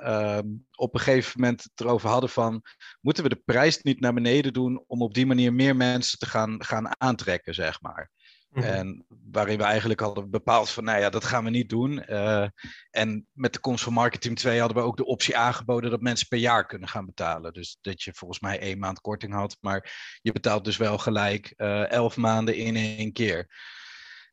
uh, 0.00 0.52
op 0.70 0.94
een 0.94 1.00
gegeven 1.00 1.40
moment 1.40 1.62
het 1.62 1.80
erover 1.80 2.08
hadden 2.08 2.30
van, 2.30 2.62
moeten 3.00 3.22
we 3.22 3.28
de 3.28 3.42
prijs 3.44 3.82
niet 3.82 4.00
naar 4.00 4.14
beneden 4.14 4.52
doen 4.52 4.84
om 4.86 5.02
op 5.02 5.14
die 5.14 5.26
manier 5.26 5.52
meer 5.54 5.76
mensen 5.76 6.18
te 6.18 6.26
gaan, 6.26 6.64
gaan 6.64 7.00
aantrekken, 7.00 7.54
zeg 7.54 7.80
maar. 7.80 8.10
Mhm. 8.48 8.64
En 8.64 9.06
waarin 9.30 9.58
we 9.58 9.64
eigenlijk 9.64 10.00
hadden 10.00 10.30
bepaald 10.30 10.70
van, 10.70 10.84
nou 10.84 11.00
ja, 11.00 11.10
dat 11.10 11.24
gaan 11.24 11.44
we 11.44 11.50
niet 11.50 11.68
doen. 11.68 12.04
Uh, 12.08 12.46
en 12.90 13.26
met 13.32 13.52
de 13.52 13.58
komst 13.58 13.84
van 13.84 13.92
Marketing 13.92 14.38
2 14.38 14.58
hadden 14.58 14.76
we 14.76 14.84
ook 14.84 14.96
de 14.96 15.04
optie 15.04 15.36
aangeboden 15.36 15.90
dat 15.90 16.00
mensen 16.00 16.28
per 16.28 16.38
jaar 16.38 16.66
kunnen 16.66 16.88
gaan 16.88 17.06
betalen. 17.06 17.52
Dus 17.52 17.78
dat 17.80 18.02
je 18.02 18.14
volgens 18.14 18.40
mij 18.40 18.58
één 18.58 18.78
maand 18.78 19.00
korting 19.00 19.32
had, 19.32 19.56
maar 19.60 20.18
je 20.22 20.32
betaalt 20.32 20.64
dus 20.64 20.76
wel 20.76 20.98
gelijk 20.98 21.50
elf 21.88 22.16
maanden 22.16 22.56
in 22.56 22.76
één 22.76 23.12
keer. 23.12 23.48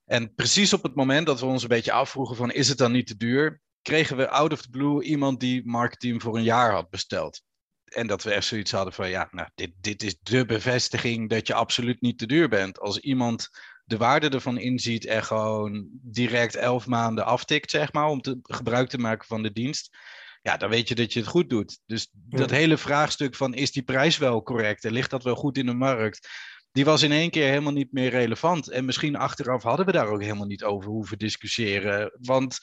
En 0.06 0.34
precies 0.34 0.74
op 0.74 0.84
het 0.84 0.96
moment 0.96 1.26
dat 1.26 1.40
we 1.40 1.46
ons 1.46 1.62
een 1.62 1.70
beetje 1.70 1.92
afvroegen 1.92 2.36
van, 2.36 2.52
is 2.52 2.70
het 2.70 2.78
dan 2.78 2.92
niet 2.92 3.08
te 3.08 3.18
duur? 3.18 3.62
Kregen 3.82 4.18
we 4.18 4.30
out 4.30 4.52
of 4.52 4.62
the 4.62 4.70
blue 4.70 5.04
iemand 5.04 5.40
die 5.40 5.66
marketing 5.66 6.22
voor 6.22 6.38
een 6.38 6.44
jaar 6.44 6.72
had 6.72 6.90
besteld. 6.90 7.42
En 7.86 8.08
dat 8.08 8.24
we 8.24 8.32
echt 8.32 8.46
zoiets 8.46 8.72
hadden 8.72 8.94
van, 8.94 9.10
ja, 9.10 9.28
nou, 9.32 9.50
dit, 9.56 9.72
dit 9.82 10.04
is 10.04 10.20
de 10.22 10.46
bevestiging 10.46 11.30
dat 11.30 11.48
je 11.48 11.54
absoluut 11.54 12.02
niet 12.02 12.18
te 12.18 12.28
duur 12.28 12.50
bent. 12.50 12.80
Als 12.80 13.00
iemand 13.00 13.50
de 13.86 13.98
waarde 13.98 14.30
ervan 14.30 14.58
inziet 14.58 15.06
en 15.06 15.24
gewoon 15.24 15.88
direct 15.92 16.56
elf 16.56 16.88
maanden 16.88 17.26
aftikt, 17.26 17.72
zeg 17.72 17.94
maar, 17.94 18.08
om 18.08 18.22
te, 18.22 18.40
gebruik 18.42 18.90
te 18.90 18.98
maken 18.98 19.28
van 19.28 19.44
de 19.44 19.52
dienst, 19.52 19.98
ja, 20.42 20.58
dan 20.58 20.70
weet 20.70 20.88
je 20.88 20.96
dat 20.96 21.14
je 21.14 21.20
het 21.20 21.30
goed 21.30 21.50
doet. 21.50 21.80
Dus 21.86 22.10
dat 22.14 22.50
hele 22.50 22.78
vraagstuk 22.78 23.36
van, 23.36 23.54
is 23.54 23.72
die 23.72 23.84
prijs 23.84 24.18
wel 24.18 24.44
correct 24.44 24.86
en 24.86 24.92
ligt 24.92 25.10
dat 25.10 25.24
wel 25.24 25.36
goed 25.36 25.58
in 25.58 25.66
de 25.66 25.74
markt? 25.74 26.28
Die 26.72 26.86
was 26.86 27.02
in 27.02 27.12
één 27.12 27.30
keer 27.30 27.48
helemaal 27.48 27.74
niet 27.74 27.92
meer 27.92 28.10
relevant. 28.10 28.70
En 28.70 28.86
misschien 28.86 29.16
achteraf 29.16 29.64
hadden 29.64 29.86
we 29.86 29.92
daar 29.92 30.08
ook 30.08 30.22
helemaal 30.22 30.46
niet 30.46 30.64
over 30.64 30.90
hoeven 30.90 31.18
discussiëren. 31.18 32.18
Want 32.20 32.60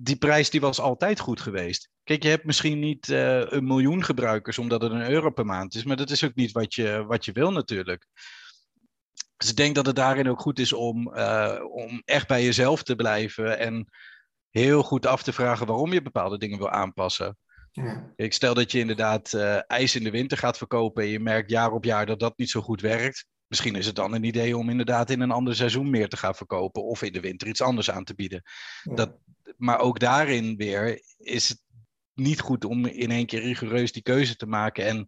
die 0.00 0.16
prijs 0.16 0.50
die 0.50 0.60
was 0.60 0.80
altijd 0.80 1.20
goed 1.20 1.40
geweest. 1.40 1.90
Kijk, 2.04 2.22
je 2.22 2.28
hebt 2.28 2.44
misschien 2.44 2.78
niet 2.78 3.08
uh, 3.08 3.50
een 3.50 3.66
miljoen 3.66 4.04
gebruikers 4.04 4.58
omdat 4.58 4.82
het 4.82 4.92
een 4.92 5.10
euro 5.10 5.30
per 5.30 5.46
maand 5.46 5.74
is, 5.74 5.84
maar 5.84 5.96
dat 5.96 6.10
is 6.10 6.24
ook 6.24 6.34
niet 6.34 6.52
wat 6.52 6.74
je, 6.74 7.04
wat 7.06 7.24
je 7.24 7.32
wil 7.32 7.52
natuurlijk. 7.52 8.06
Dus 9.36 9.50
ik 9.50 9.56
denk 9.56 9.74
dat 9.74 9.86
het 9.86 9.96
daarin 9.96 10.28
ook 10.28 10.40
goed 10.40 10.58
is 10.58 10.72
om, 10.72 11.16
uh, 11.16 11.58
om 11.70 12.02
echt 12.04 12.28
bij 12.28 12.44
jezelf 12.44 12.82
te 12.82 12.96
blijven 12.96 13.58
en 13.58 13.88
heel 14.50 14.82
goed 14.82 15.06
af 15.06 15.22
te 15.22 15.32
vragen 15.32 15.66
waarom 15.66 15.92
je 15.92 16.02
bepaalde 16.02 16.38
dingen 16.38 16.58
wil 16.58 16.70
aanpassen. 16.70 17.36
Ja. 17.72 18.12
Ik 18.16 18.32
stel 18.32 18.54
dat 18.54 18.72
je 18.72 18.78
inderdaad 18.78 19.32
uh, 19.32 19.58
ijs 19.66 19.94
in 19.94 20.04
de 20.04 20.10
winter 20.10 20.38
gaat 20.38 20.58
verkopen 20.58 21.02
en 21.02 21.08
je 21.08 21.20
merkt 21.20 21.50
jaar 21.50 21.72
op 21.72 21.84
jaar 21.84 22.06
dat 22.06 22.20
dat 22.20 22.38
niet 22.38 22.50
zo 22.50 22.60
goed 22.60 22.80
werkt. 22.80 23.26
Misschien 23.48 23.74
is 23.74 23.86
het 23.86 23.96
dan 23.96 24.14
een 24.14 24.24
idee 24.24 24.56
om 24.56 24.70
inderdaad 24.70 25.10
in 25.10 25.20
een 25.20 25.30
ander 25.30 25.56
seizoen 25.56 25.90
meer 25.90 26.08
te 26.08 26.16
gaan 26.16 26.34
verkopen 26.34 26.84
of 26.84 27.02
in 27.02 27.12
de 27.12 27.20
winter 27.20 27.48
iets 27.48 27.62
anders 27.62 27.90
aan 27.90 28.04
te 28.04 28.14
bieden. 28.14 28.42
Dat, 28.82 29.18
maar 29.56 29.78
ook 29.78 29.98
daarin 29.98 30.56
weer 30.56 31.02
is 31.18 31.48
het 31.48 31.62
niet 32.14 32.40
goed 32.40 32.64
om 32.64 32.86
in 32.86 33.10
één 33.10 33.26
keer 33.26 33.40
rigoureus 33.40 33.92
die 33.92 34.02
keuze 34.02 34.36
te 34.36 34.46
maken 34.46 34.86
en 34.86 35.06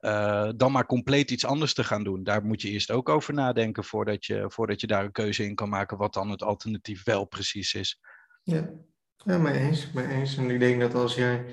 uh, 0.00 0.50
dan 0.56 0.72
maar 0.72 0.86
compleet 0.86 1.30
iets 1.30 1.44
anders 1.44 1.74
te 1.74 1.84
gaan 1.84 2.04
doen. 2.04 2.22
Daar 2.22 2.44
moet 2.44 2.62
je 2.62 2.70
eerst 2.70 2.90
ook 2.90 3.08
over 3.08 3.34
nadenken 3.34 3.84
voordat 3.84 4.26
je, 4.26 4.44
voordat 4.48 4.80
je 4.80 4.86
daar 4.86 5.04
een 5.04 5.12
keuze 5.12 5.44
in 5.44 5.54
kan 5.54 5.68
maken 5.68 5.96
wat 5.96 6.14
dan 6.14 6.30
het 6.30 6.42
alternatief 6.42 7.04
wel 7.04 7.24
precies 7.24 7.74
is. 7.74 8.00
Ja, 8.42 8.70
ja 9.16 9.38
mee 9.38 9.58
eens. 9.58 9.92
Mee 9.92 10.06
eens. 10.06 10.36
En 10.36 10.50
ik 10.50 10.60
denk 10.60 10.80
dat 10.80 10.94
als 10.94 11.14
jij 11.14 11.44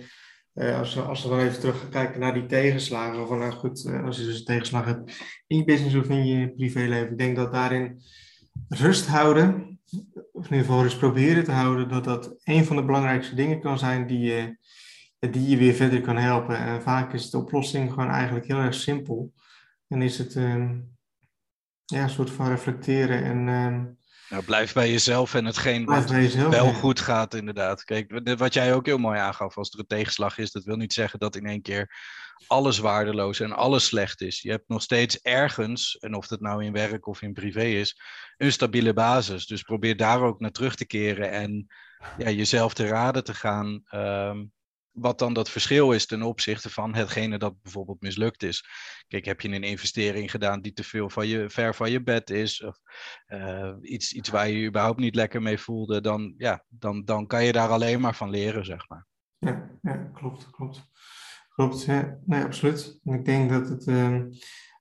als, 0.57 0.93
we, 0.93 1.01
als 1.01 1.23
we 1.23 1.29
dan 1.29 1.39
even 1.39 1.59
terug 1.59 1.89
kijken 1.89 2.19
naar 2.19 2.33
die 2.33 2.45
tegenslagen, 2.45 3.27
van 3.27 3.39
nou 3.39 3.51
goed, 3.51 3.85
uh, 3.85 4.03
als 4.03 4.17
je 4.17 4.25
dus 4.25 4.39
een 4.39 4.45
tegenslag 4.45 4.85
hebt 4.85 5.25
in 5.47 5.57
je 5.57 5.63
business 5.63 5.95
of 5.95 6.09
in 6.09 6.25
je 6.25 6.49
privéleven, 6.49 7.11
ik 7.11 7.17
denk 7.17 7.35
dat 7.35 7.51
daarin 7.51 8.01
rust 8.69 9.07
houden, 9.07 9.79
of 10.31 10.45
in 10.45 10.51
ieder 10.51 10.65
geval 10.65 10.81
rust 10.81 10.99
proberen 10.99 11.43
te 11.43 11.51
houden, 11.51 11.89
dat 11.89 12.03
dat 12.03 12.35
een 12.43 12.65
van 12.65 12.75
de 12.75 12.85
belangrijkste 12.85 13.35
dingen 13.35 13.61
kan 13.61 13.79
zijn 13.79 14.07
die 14.07 14.19
je, 14.19 14.57
die 15.19 15.49
je 15.49 15.57
weer 15.57 15.73
verder 15.73 16.01
kan 16.01 16.17
helpen. 16.17 16.57
En 16.57 16.81
vaak 16.81 17.13
is 17.13 17.29
de 17.29 17.37
oplossing 17.37 17.93
gewoon 17.93 18.09
eigenlijk 18.09 18.47
heel 18.47 18.59
erg 18.59 18.73
simpel. 18.73 19.33
En 19.87 20.01
is 20.01 20.17
het 20.17 20.35
uh, 20.35 20.69
ja, 21.85 22.03
een 22.03 22.09
soort 22.09 22.29
van 22.29 22.47
reflecteren 22.47 23.23
en 23.23 23.47
ehm, 23.47 23.85
nou, 24.29 24.43
blijf 24.43 24.73
bij 24.73 24.91
jezelf 24.91 25.33
en 25.33 25.45
hetgeen 25.45 25.85
wat 25.85 26.09
wel 26.49 26.73
goed 26.73 26.99
gaat, 26.99 27.33
inderdaad. 27.33 27.83
Kijk, 27.83 28.37
wat 28.37 28.53
jij 28.53 28.73
ook 28.73 28.85
heel 28.85 28.97
mooi 28.97 29.19
aangaf, 29.19 29.57
als 29.57 29.69
er 29.69 29.79
een 29.79 29.87
tegenslag 29.87 30.37
is, 30.37 30.51
dat 30.51 30.63
wil 30.63 30.75
niet 30.75 30.93
zeggen 30.93 31.19
dat 31.19 31.35
in 31.35 31.45
één 31.45 31.61
keer 31.61 31.95
alles 32.47 32.77
waardeloos 32.77 33.39
en 33.39 33.51
alles 33.51 33.85
slecht 33.85 34.21
is. 34.21 34.41
Je 34.41 34.49
hebt 34.49 34.67
nog 34.67 34.81
steeds 34.81 35.21
ergens, 35.21 35.97
en 35.97 36.13
of 36.13 36.27
dat 36.27 36.39
nou 36.39 36.63
in 36.63 36.71
werk 36.71 37.07
of 37.07 37.21
in 37.21 37.33
privé 37.33 37.63
is, 37.63 38.01
een 38.37 38.51
stabiele 38.51 38.93
basis. 38.93 39.45
Dus 39.45 39.61
probeer 39.61 39.97
daar 39.97 40.21
ook 40.21 40.39
naar 40.39 40.51
terug 40.51 40.75
te 40.75 40.85
keren 40.85 41.31
en 41.31 41.67
ja, 42.17 42.29
jezelf 42.29 42.73
te 42.73 42.87
raden 42.87 43.23
te 43.23 43.33
gaan. 43.33 43.81
Ehm, 43.85 44.43
wat 44.99 45.19
dan 45.19 45.33
dat 45.33 45.49
verschil 45.49 45.91
is 45.91 46.05
ten 46.05 46.21
opzichte 46.21 46.69
van 46.69 46.95
hetgene 46.95 47.37
dat 47.37 47.61
bijvoorbeeld 47.61 48.01
mislukt 48.01 48.43
is. 48.43 48.65
Kijk, 49.07 49.25
heb 49.25 49.41
je 49.41 49.49
een 49.49 49.63
investering 49.63 50.31
gedaan 50.31 50.61
die 50.61 50.73
te 50.73 50.83
veel 50.83 51.09
van 51.09 51.27
je, 51.27 51.49
ver 51.49 51.75
van 51.75 51.91
je 51.91 52.03
bed 52.03 52.29
is, 52.29 52.63
of 52.63 52.77
uh, 53.27 53.73
iets, 53.81 54.13
iets 54.13 54.29
waar 54.29 54.47
je 54.47 54.59
je 54.59 54.67
überhaupt 54.67 54.99
niet 54.99 55.15
lekker 55.15 55.41
mee 55.41 55.57
voelde, 55.57 56.01
dan, 56.01 56.33
ja, 56.37 56.63
dan, 56.67 57.05
dan 57.05 57.27
kan 57.27 57.43
je 57.43 57.51
daar 57.51 57.69
alleen 57.69 58.01
maar 58.01 58.15
van 58.15 58.29
leren, 58.29 58.65
zeg 58.65 58.89
maar. 58.89 59.05
Ja, 59.37 59.69
ja 59.81 60.09
klopt, 60.13 60.49
klopt. 60.49 60.89
Klopt, 61.49 61.85
ja. 61.85 62.19
nee, 62.25 62.43
absoluut. 62.43 62.99
En 63.03 63.13
ik 63.13 63.25
denk 63.25 63.49
dat 63.49 63.69
het, 63.69 63.87
uh, 63.87 64.19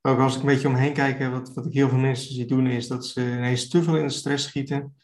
ook 0.02 0.18
als 0.18 0.34
ik 0.34 0.40
een 0.40 0.46
beetje 0.46 0.68
omheen 0.68 0.92
kijk, 0.92 1.30
wat, 1.30 1.54
wat 1.54 1.66
ik 1.66 1.72
heel 1.72 1.88
veel 1.88 1.98
mensen 1.98 2.34
zie 2.34 2.46
doen, 2.46 2.66
is 2.66 2.88
dat 2.88 3.06
ze 3.06 3.20
ineens 3.20 3.68
te 3.68 3.82
veel 3.82 3.96
in 3.96 4.06
de 4.06 4.12
stress 4.12 4.44
schieten 4.44 4.96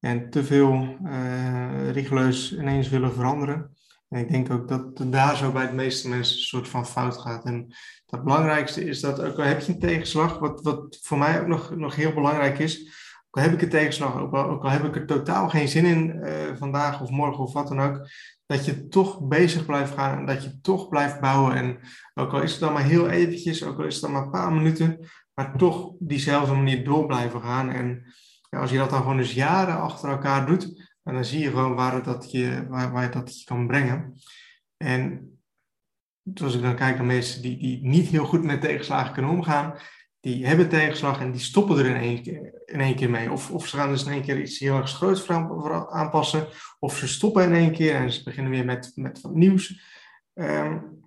en 0.00 0.30
te 0.30 0.44
veel 0.44 0.98
uh, 1.04 1.90
rigoureus 1.90 2.52
ineens 2.52 2.88
willen 2.88 3.12
veranderen. 3.12 3.73
Ik 4.14 4.28
denk 4.28 4.50
ook 4.50 4.68
dat 4.68 4.98
het 4.98 5.12
daar 5.12 5.36
zo 5.36 5.52
bij 5.52 5.66
de 5.66 5.72
meeste 5.72 6.08
mensen 6.08 6.36
een 6.36 6.42
soort 6.42 6.68
van 6.68 6.86
fout 6.86 7.18
gaat. 7.18 7.44
En 7.44 7.74
het 8.06 8.24
belangrijkste 8.24 8.84
is 8.84 9.00
dat, 9.00 9.20
ook 9.20 9.38
al 9.38 9.44
heb 9.44 9.60
je 9.60 9.72
een 9.72 9.78
tegenslag, 9.78 10.38
wat, 10.38 10.62
wat 10.62 10.98
voor 11.02 11.18
mij 11.18 11.40
ook 11.40 11.46
nog, 11.46 11.76
nog 11.76 11.94
heel 11.94 12.12
belangrijk 12.12 12.58
is, 12.58 12.80
ook 13.26 13.36
al 13.36 13.42
heb 13.42 13.52
ik 13.52 13.62
een 13.62 13.68
tegenslag, 13.68 14.18
ook 14.18 14.34
al, 14.34 14.44
ook 14.44 14.64
al 14.64 14.70
heb 14.70 14.84
ik 14.84 14.96
er 14.96 15.06
totaal 15.06 15.48
geen 15.48 15.68
zin 15.68 15.84
in 15.84 16.16
uh, 16.16 16.32
vandaag 16.56 17.02
of 17.02 17.10
morgen 17.10 17.44
of 17.44 17.52
wat 17.52 17.68
dan 17.68 17.80
ook, 17.80 18.08
dat 18.46 18.64
je 18.64 18.88
toch 18.88 19.20
bezig 19.28 19.66
blijft 19.66 19.94
gaan 19.94 20.18
en 20.18 20.26
dat 20.26 20.42
je 20.42 20.60
toch 20.60 20.88
blijft 20.88 21.20
bouwen. 21.20 21.54
En 21.54 21.78
ook 22.14 22.32
al 22.32 22.42
is 22.42 22.50
het 22.50 22.60
dan 22.60 22.72
maar 22.72 22.84
heel 22.84 23.08
eventjes, 23.08 23.64
ook 23.64 23.78
al 23.78 23.84
is 23.84 23.94
het 23.94 24.02
dan 24.02 24.12
maar 24.12 24.22
een 24.22 24.30
paar 24.30 24.52
minuten, 24.52 24.98
maar 25.34 25.56
toch 25.56 25.92
diezelfde 25.98 26.54
manier 26.54 26.84
door 26.84 27.06
blijven 27.06 27.40
gaan. 27.40 27.70
En 27.70 28.14
ja, 28.50 28.60
als 28.60 28.70
je 28.70 28.78
dat 28.78 28.90
dan 28.90 29.00
gewoon 29.00 29.18
eens 29.18 29.34
jaren 29.34 29.80
achter 29.80 30.08
elkaar 30.08 30.46
doet, 30.46 30.83
en 31.04 31.14
dan 31.14 31.24
zie 31.24 31.40
je 31.40 31.50
gewoon 31.50 31.74
waar, 31.74 32.02
dat 32.02 32.30
je, 32.30 32.66
waar, 32.68 32.92
waar 32.92 33.02
je 33.02 33.08
dat 33.08 33.42
kan 33.44 33.66
brengen. 33.66 34.20
En 34.76 35.28
als 36.42 36.54
ik 36.54 36.62
dan 36.62 36.76
kijk 36.76 36.96
naar 36.96 37.06
mensen 37.06 37.42
die, 37.42 37.58
die 37.58 37.86
niet 37.86 38.08
heel 38.08 38.24
goed 38.24 38.44
met 38.44 38.60
tegenslagen 38.60 39.12
kunnen 39.12 39.30
omgaan, 39.30 39.74
die 40.20 40.46
hebben 40.46 40.68
tegenslag 40.68 41.20
en 41.20 41.32
die 41.32 41.40
stoppen 41.40 41.78
er 41.78 41.86
in 41.86 41.96
één 41.96 42.22
keer, 42.22 42.62
in 42.66 42.80
één 42.80 42.96
keer 42.96 43.10
mee. 43.10 43.32
Of, 43.32 43.50
of 43.50 43.66
ze 43.66 43.76
gaan 43.76 43.88
dus 43.88 44.04
in 44.04 44.12
één 44.12 44.22
keer 44.22 44.40
iets 44.40 44.58
heel 44.58 44.76
erg 44.76 44.90
groots 44.90 45.28
aanpassen, 45.90 46.46
of 46.78 46.96
ze 46.96 47.08
stoppen 47.08 47.44
in 47.44 47.54
één 47.54 47.72
keer 47.72 47.94
en 47.94 48.12
ze 48.12 48.22
beginnen 48.22 48.52
weer 48.52 48.64
met, 48.64 48.92
met 48.94 49.20
wat 49.20 49.34
nieuws. 49.34 49.82
Um, 50.34 51.02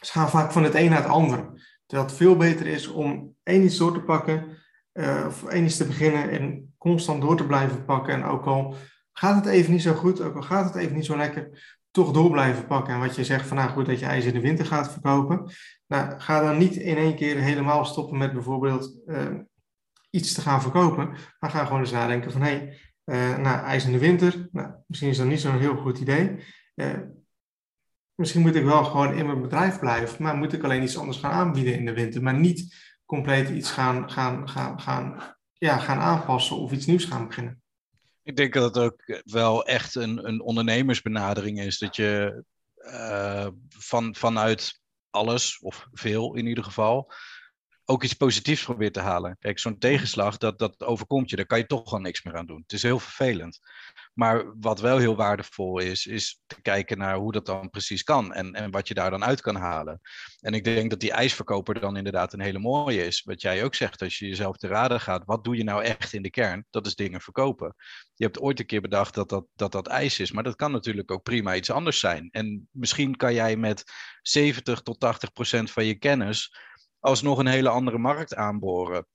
ze 0.00 0.12
gaan 0.12 0.30
vaak 0.30 0.52
van 0.52 0.62
het 0.62 0.74
een 0.74 0.90
naar 0.90 1.02
het 1.02 1.10
andere. 1.10 1.60
Terwijl 1.86 2.08
het 2.08 2.18
veel 2.18 2.36
beter 2.36 2.66
is 2.66 2.86
om 2.86 3.34
één 3.42 3.62
iets 3.62 3.76
door 3.76 3.92
te 3.92 4.00
pakken, 4.00 4.58
uh, 4.92 5.24
of 5.26 5.44
één 5.44 5.64
iets 5.64 5.76
te 5.76 5.86
beginnen 5.86 6.30
en 6.30 6.74
constant 6.78 7.22
door 7.22 7.36
te 7.36 7.46
blijven 7.46 7.84
pakken. 7.84 8.14
En 8.14 8.24
ook 8.24 8.46
al 8.46 8.76
gaat 9.12 9.44
het 9.44 9.46
even 9.46 9.72
niet 9.72 9.82
zo 9.82 9.94
goed, 9.94 10.20
ook 10.20 10.36
al 10.36 10.42
gaat 10.42 10.64
het 10.64 10.74
even 10.74 10.94
niet 10.94 11.04
zo 11.04 11.16
lekker, 11.16 11.76
toch 11.90 12.12
door 12.12 12.30
blijven 12.30 12.66
pakken. 12.66 12.94
En 12.94 13.00
wat 13.00 13.16
je 13.16 13.24
zegt 13.24 13.46
van 13.46 13.56
nou 13.56 13.70
goed 13.70 13.86
dat 13.86 13.98
je 13.98 14.06
ijs 14.06 14.24
in 14.24 14.32
de 14.32 14.40
winter 14.40 14.66
gaat 14.66 14.92
verkopen. 14.92 15.52
Nou, 15.86 16.20
ga 16.20 16.40
dan 16.40 16.58
niet 16.58 16.76
in 16.76 16.96
één 16.96 17.16
keer 17.16 17.36
helemaal 17.36 17.84
stoppen 17.84 18.18
met 18.18 18.32
bijvoorbeeld 18.32 18.94
uh, 19.06 19.26
iets 20.10 20.32
te 20.32 20.40
gaan 20.40 20.62
verkopen. 20.62 21.16
Maar 21.38 21.50
ga 21.50 21.64
gewoon 21.64 21.80
eens 21.80 21.90
nadenken 21.90 22.32
van 22.32 22.42
hé, 22.42 22.48
hey, 22.48 22.78
uh, 23.04 23.38
nou, 23.38 23.64
ijs 23.64 23.84
in 23.84 23.92
de 23.92 23.98
winter, 23.98 24.48
nou, 24.52 24.70
misschien 24.86 25.10
is 25.10 25.16
dat 25.16 25.26
niet 25.26 25.40
zo'n 25.40 25.58
heel 25.58 25.76
goed 25.76 25.98
idee. 25.98 26.36
Uh, 26.74 26.98
misschien 28.14 28.42
moet 28.42 28.54
ik 28.54 28.64
wel 28.64 28.84
gewoon 28.84 29.14
in 29.14 29.26
mijn 29.26 29.40
bedrijf 29.40 29.78
blijven, 29.78 30.22
maar 30.22 30.36
moet 30.36 30.52
ik 30.52 30.62
alleen 30.62 30.82
iets 30.82 30.98
anders 30.98 31.18
gaan 31.18 31.32
aanbieden 31.32 31.74
in 31.74 31.84
de 31.84 31.94
winter. 31.94 32.22
Maar 32.22 32.38
niet 32.38 32.74
compleet 33.04 33.48
iets 33.48 33.70
gaan, 33.70 34.10
gaan, 34.10 34.48
gaan, 34.48 34.80
gaan, 34.80 35.36
ja, 35.52 35.78
gaan 35.78 35.98
aanpassen 35.98 36.56
of 36.56 36.72
iets 36.72 36.86
nieuws 36.86 37.04
gaan 37.04 37.26
beginnen. 37.26 37.61
Ik 38.22 38.36
denk 38.36 38.52
dat 38.52 38.74
het 38.74 38.84
ook 38.84 39.20
wel 39.24 39.64
echt 39.66 39.94
een, 39.94 40.26
een 40.26 40.40
ondernemersbenadering 40.40 41.60
is. 41.60 41.78
Dat 41.78 41.96
je 41.96 42.44
uh, 42.76 43.48
van, 43.68 44.14
vanuit 44.14 44.80
alles, 45.10 45.58
of 45.58 45.88
veel 45.92 46.34
in 46.34 46.46
ieder 46.46 46.64
geval, 46.64 47.12
ook 47.84 48.02
iets 48.02 48.12
positiefs 48.12 48.64
probeert 48.64 48.94
te 48.94 49.00
halen. 49.00 49.36
Kijk, 49.40 49.58
zo'n 49.58 49.78
tegenslag, 49.78 50.36
dat, 50.36 50.58
dat 50.58 50.82
overkomt 50.82 51.30
je, 51.30 51.36
daar 51.36 51.46
kan 51.46 51.58
je 51.58 51.66
toch 51.66 51.88
gewoon 51.88 52.02
niks 52.02 52.22
meer 52.22 52.36
aan 52.36 52.46
doen. 52.46 52.60
Het 52.62 52.72
is 52.72 52.82
heel 52.82 52.98
vervelend. 52.98 53.60
Maar 54.12 54.60
wat 54.60 54.80
wel 54.80 54.98
heel 54.98 55.16
waardevol 55.16 55.78
is, 55.78 56.06
is 56.06 56.40
te 56.46 56.60
kijken 56.62 56.98
naar 56.98 57.16
hoe 57.16 57.32
dat 57.32 57.46
dan 57.46 57.70
precies 57.70 58.02
kan 58.02 58.32
en, 58.32 58.52
en 58.52 58.70
wat 58.70 58.88
je 58.88 58.94
daar 58.94 59.10
dan 59.10 59.24
uit 59.24 59.40
kan 59.40 59.56
halen. 59.56 60.00
En 60.40 60.54
ik 60.54 60.64
denk 60.64 60.90
dat 60.90 61.00
die 61.00 61.12
ijsverkoper 61.12 61.80
dan 61.80 61.96
inderdaad 61.96 62.32
een 62.32 62.40
hele 62.40 62.58
mooie 62.58 63.04
is. 63.04 63.22
Wat 63.22 63.40
jij 63.42 63.64
ook 63.64 63.74
zegt, 63.74 64.02
als 64.02 64.18
je 64.18 64.28
jezelf 64.28 64.56
te 64.56 64.66
raden 64.66 65.00
gaat, 65.00 65.24
wat 65.24 65.44
doe 65.44 65.56
je 65.56 65.64
nou 65.64 65.82
echt 65.82 66.12
in 66.12 66.22
de 66.22 66.30
kern? 66.30 66.66
Dat 66.70 66.86
is 66.86 66.94
dingen 66.94 67.20
verkopen. 67.20 67.74
Je 68.14 68.24
hebt 68.24 68.40
ooit 68.40 68.58
een 68.58 68.66
keer 68.66 68.80
bedacht 68.80 69.14
dat 69.14 69.28
dat, 69.28 69.46
dat, 69.54 69.72
dat 69.72 69.86
ijs 69.86 70.18
is, 70.18 70.32
maar 70.32 70.44
dat 70.44 70.56
kan 70.56 70.72
natuurlijk 70.72 71.10
ook 71.10 71.22
prima 71.22 71.54
iets 71.54 71.70
anders 71.70 72.00
zijn. 72.00 72.28
En 72.30 72.68
misschien 72.70 73.16
kan 73.16 73.34
jij 73.34 73.56
met 73.56 73.84
70 74.22 74.80
tot 74.80 75.00
80 75.00 75.32
procent 75.32 75.70
van 75.70 75.84
je 75.84 75.94
kennis 75.94 76.56
alsnog 77.00 77.38
een 77.38 77.46
hele 77.46 77.68
andere 77.68 77.98
markt 77.98 78.34
aanboren 78.34 79.06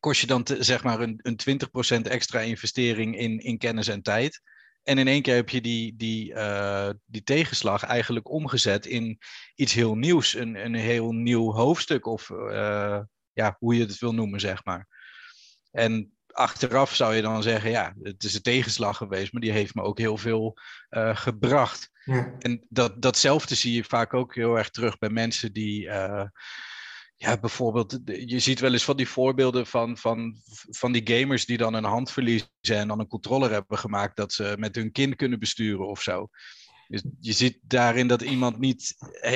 kost 0.00 0.20
je 0.20 0.26
dan 0.26 0.42
te, 0.42 0.62
zeg 0.62 0.82
maar 0.82 1.00
een, 1.00 1.20
een 1.22 1.38
20% 1.98 2.02
extra 2.02 2.40
investering 2.40 3.18
in, 3.18 3.38
in 3.38 3.58
kennis 3.58 3.88
en 3.88 4.02
tijd. 4.02 4.40
En 4.82 4.98
in 4.98 5.08
één 5.08 5.22
keer 5.22 5.34
heb 5.34 5.48
je 5.48 5.60
die, 5.60 5.96
die, 5.96 6.32
uh, 6.32 6.90
die 7.04 7.22
tegenslag 7.22 7.82
eigenlijk 7.82 8.30
omgezet 8.30 8.86
in 8.86 9.18
iets 9.54 9.72
heel 9.72 9.94
nieuws. 9.94 10.34
Een, 10.34 10.64
een 10.64 10.74
heel 10.74 11.12
nieuw 11.12 11.52
hoofdstuk 11.52 12.06
of 12.06 12.28
uh, 12.28 13.00
ja, 13.32 13.56
hoe 13.58 13.76
je 13.76 13.80
het 13.80 13.98
wil 13.98 14.14
noemen, 14.14 14.40
zeg 14.40 14.64
maar. 14.64 14.88
En 15.70 16.12
achteraf 16.26 16.94
zou 16.94 17.14
je 17.14 17.22
dan 17.22 17.42
zeggen, 17.42 17.70
ja, 17.70 17.94
het 18.02 18.24
is 18.24 18.34
een 18.34 18.42
tegenslag 18.42 18.96
geweest, 18.96 19.32
maar 19.32 19.42
die 19.42 19.52
heeft 19.52 19.74
me 19.74 19.82
ook 19.82 19.98
heel 19.98 20.16
veel 20.16 20.58
uh, 20.90 21.16
gebracht. 21.16 21.90
Ja. 22.04 22.34
En 22.38 22.66
dat, 22.68 23.02
datzelfde 23.02 23.54
zie 23.54 23.74
je 23.74 23.84
vaak 23.84 24.14
ook 24.14 24.34
heel 24.34 24.58
erg 24.58 24.70
terug 24.70 24.98
bij 24.98 25.10
mensen 25.10 25.52
die 25.52 25.88
ja, 27.16 27.38
bijvoorbeeld, 27.38 27.98
je 28.04 28.38
ziet 28.38 28.60
wel 28.60 28.72
eens 28.72 28.84
van 28.84 28.96
die 28.96 29.08
voorbeelden 29.08 29.66
van, 29.66 29.96
van, 29.96 30.36
van 30.70 30.92
die 30.92 31.18
gamers 31.18 31.46
die 31.46 31.56
dan 31.56 31.74
een 31.74 31.84
hand 31.84 32.10
verliezen 32.10 32.48
en 32.64 32.88
dan 32.88 33.00
een 33.00 33.06
controller 33.06 33.50
hebben 33.50 33.78
gemaakt 33.78 34.16
dat 34.16 34.32
ze 34.32 34.54
met 34.58 34.74
hun 34.74 34.92
kind 34.92 35.16
kunnen 35.16 35.38
besturen 35.38 35.88
of 35.88 36.02
zo. 36.02 36.28
Dus 36.88 37.02
je 37.20 37.32
ziet 37.32 37.58
daarin 37.62 38.06
dat 38.06 38.22
iemand 38.22 38.58
niet 38.58 38.94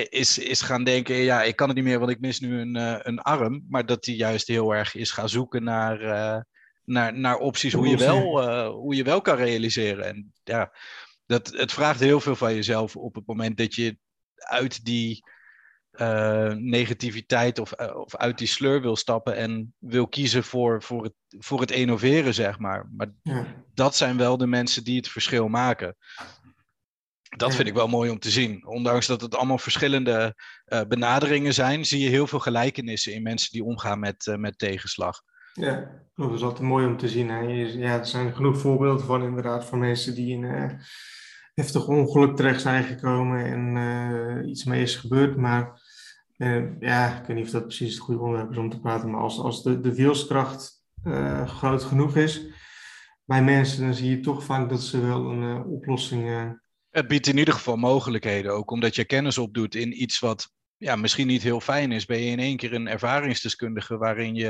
is, 0.08 0.38
is 0.38 0.60
gaan 0.60 0.84
denken, 0.84 1.14
ja, 1.16 1.42
ik 1.42 1.56
kan 1.56 1.66
het 1.66 1.76
niet 1.76 1.86
meer, 1.86 1.98
want 1.98 2.10
ik 2.10 2.20
mis 2.20 2.40
nu 2.40 2.60
een, 2.60 2.76
uh, 2.76 2.98
een 2.98 3.20
arm. 3.20 3.64
Maar 3.68 3.86
dat 3.86 4.04
hij 4.04 4.14
juist 4.14 4.46
heel 4.46 4.74
erg 4.74 4.94
is 4.94 5.10
gaan 5.10 5.28
zoeken 5.28 5.62
naar, 5.62 6.02
uh, 6.02 6.40
naar, 6.84 7.18
naar 7.18 7.36
opties 7.36 7.72
hoe 7.72 7.88
je, 7.88 7.96
wel, 7.96 8.42
uh, 8.48 8.68
hoe 8.68 8.94
je 8.94 9.02
wel 9.02 9.20
kan 9.20 9.36
realiseren. 9.36 10.04
En 10.04 10.32
ja, 10.44 10.72
dat, 11.26 11.48
het 11.48 11.72
vraagt 11.72 12.00
heel 12.00 12.20
veel 12.20 12.36
van 12.36 12.54
jezelf 12.54 12.96
op 12.96 13.14
het 13.14 13.26
moment 13.26 13.56
dat 13.56 13.74
je 13.74 13.98
uit 14.34 14.84
die 14.84 15.22
uh, 15.92 16.52
negativiteit 16.52 17.58
of, 17.58 17.80
uh, 17.80 17.96
of 17.96 18.16
uit 18.16 18.38
die 18.38 18.46
sleur 18.46 18.80
wil 18.80 18.96
stappen 18.96 19.36
en 19.36 19.74
wil 19.78 20.08
kiezen 20.08 20.44
voor, 20.44 20.82
voor, 20.82 21.02
het, 21.04 21.12
voor 21.38 21.60
het 21.60 21.70
innoveren, 21.70 22.34
zeg 22.34 22.58
maar. 22.58 22.88
Maar 22.96 23.12
ja. 23.22 23.46
dat 23.74 23.96
zijn 23.96 24.16
wel 24.16 24.36
de 24.36 24.46
mensen 24.46 24.84
die 24.84 24.96
het 24.96 25.08
verschil 25.08 25.48
maken. 25.48 25.96
Dat 27.36 27.54
vind 27.54 27.68
ik 27.68 27.74
wel 27.74 27.88
mooi 27.88 28.10
om 28.10 28.18
te 28.18 28.30
zien. 28.30 28.66
Ondanks 28.66 29.06
dat 29.06 29.20
het 29.20 29.34
allemaal 29.34 29.58
verschillende 29.58 30.34
uh, 30.66 30.80
benaderingen 30.88 31.54
zijn, 31.54 31.84
zie 31.84 32.00
je 32.00 32.08
heel 32.08 32.26
veel 32.26 32.38
gelijkenissen 32.38 33.12
in 33.12 33.22
mensen 33.22 33.50
die 33.50 33.64
omgaan 33.64 33.98
met, 33.98 34.34
met 34.36 34.58
tegenslag. 34.58 35.22
Ja, 35.52 35.90
dat 36.14 36.32
is 36.32 36.42
altijd 36.42 36.68
mooi 36.68 36.86
om 36.86 36.96
te 36.96 37.08
zien. 37.08 37.28
Hè? 37.28 37.40
Ja, 37.40 37.98
er 37.98 38.06
zijn 38.06 38.34
genoeg 38.34 38.58
voorbeelden 38.58 39.06
van 39.06 39.22
inderdaad 39.22 39.64
van 39.64 39.78
mensen 39.78 40.14
die 40.14 40.32
in 40.32 40.78
heftig 41.54 41.86
ongeluk 41.86 42.36
terecht 42.36 42.60
zijn 42.60 42.84
gekomen 42.84 43.44
en 43.44 44.48
iets 44.48 44.64
mee 44.64 44.82
is 44.82 44.96
gebeurd. 44.96 45.36
Maar 45.36 45.79
uh, 46.40 46.80
ja, 46.80 47.20
ik 47.20 47.26
weet 47.26 47.36
niet 47.36 47.46
of 47.46 47.52
dat 47.52 47.66
precies 47.66 47.94
het 47.94 48.02
goede 48.02 48.20
onderwerp 48.20 48.50
is 48.50 48.56
om 48.56 48.70
te 48.70 48.80
praten, 48.80 49.10
maar 49.10 49.20
als, 49.20 49.38
als 49.38 49.62
de, 49.62 49.80
de 49.80 49.94
wilskracht 49.94 50.84
uh, 51.04 51.48
groot 51.48 51.82
genoeg 51.82 52.16
is 52.16 52.46
bij 53.24 53.42
mensen, 53.42 53.84
dan 53.84 53.94
zie 53.94 54.10
je 54.10 54.20
toch 54.20 54.44
vaak 54.44 54.68
dat 54.68 54.82
ze 54.82 55.00
wel 55.00 55.30
een 55.30 55.42
uh, 55.42 55.72
oplossing. 55.72 56.54
Het 56.90 57.08
biedt 57.08 57.26
in 57.26 57.38
ieder 57.38 57.54
geval 57.54 57.76
mogelijkheden, 57.76 58.52
ook 58.52 58.70
omdat 58.70 58.94
je 58.94 59.04
kennis 59.04 59.38
opdoet 59.38 59.74
in 59.74 60.02
iets 60.02 60.18
wat 60.18 60.52
ja, 60.76 60.96
misschien 60.96 61.26
niet 61.26 61.42
heel 61.42 61.60
fijn 61.60 61.92
is, 61.92 62.04
ben 62.04 62.18
je 62.18 62.30
in 62.30 62.38
één 62.38 62.56
keer 62.56 62.72
een 62.72 62.88
ervaringsdeskundige 62.88 63.96
waarin 63.96 64.34
je. 64.34 64.48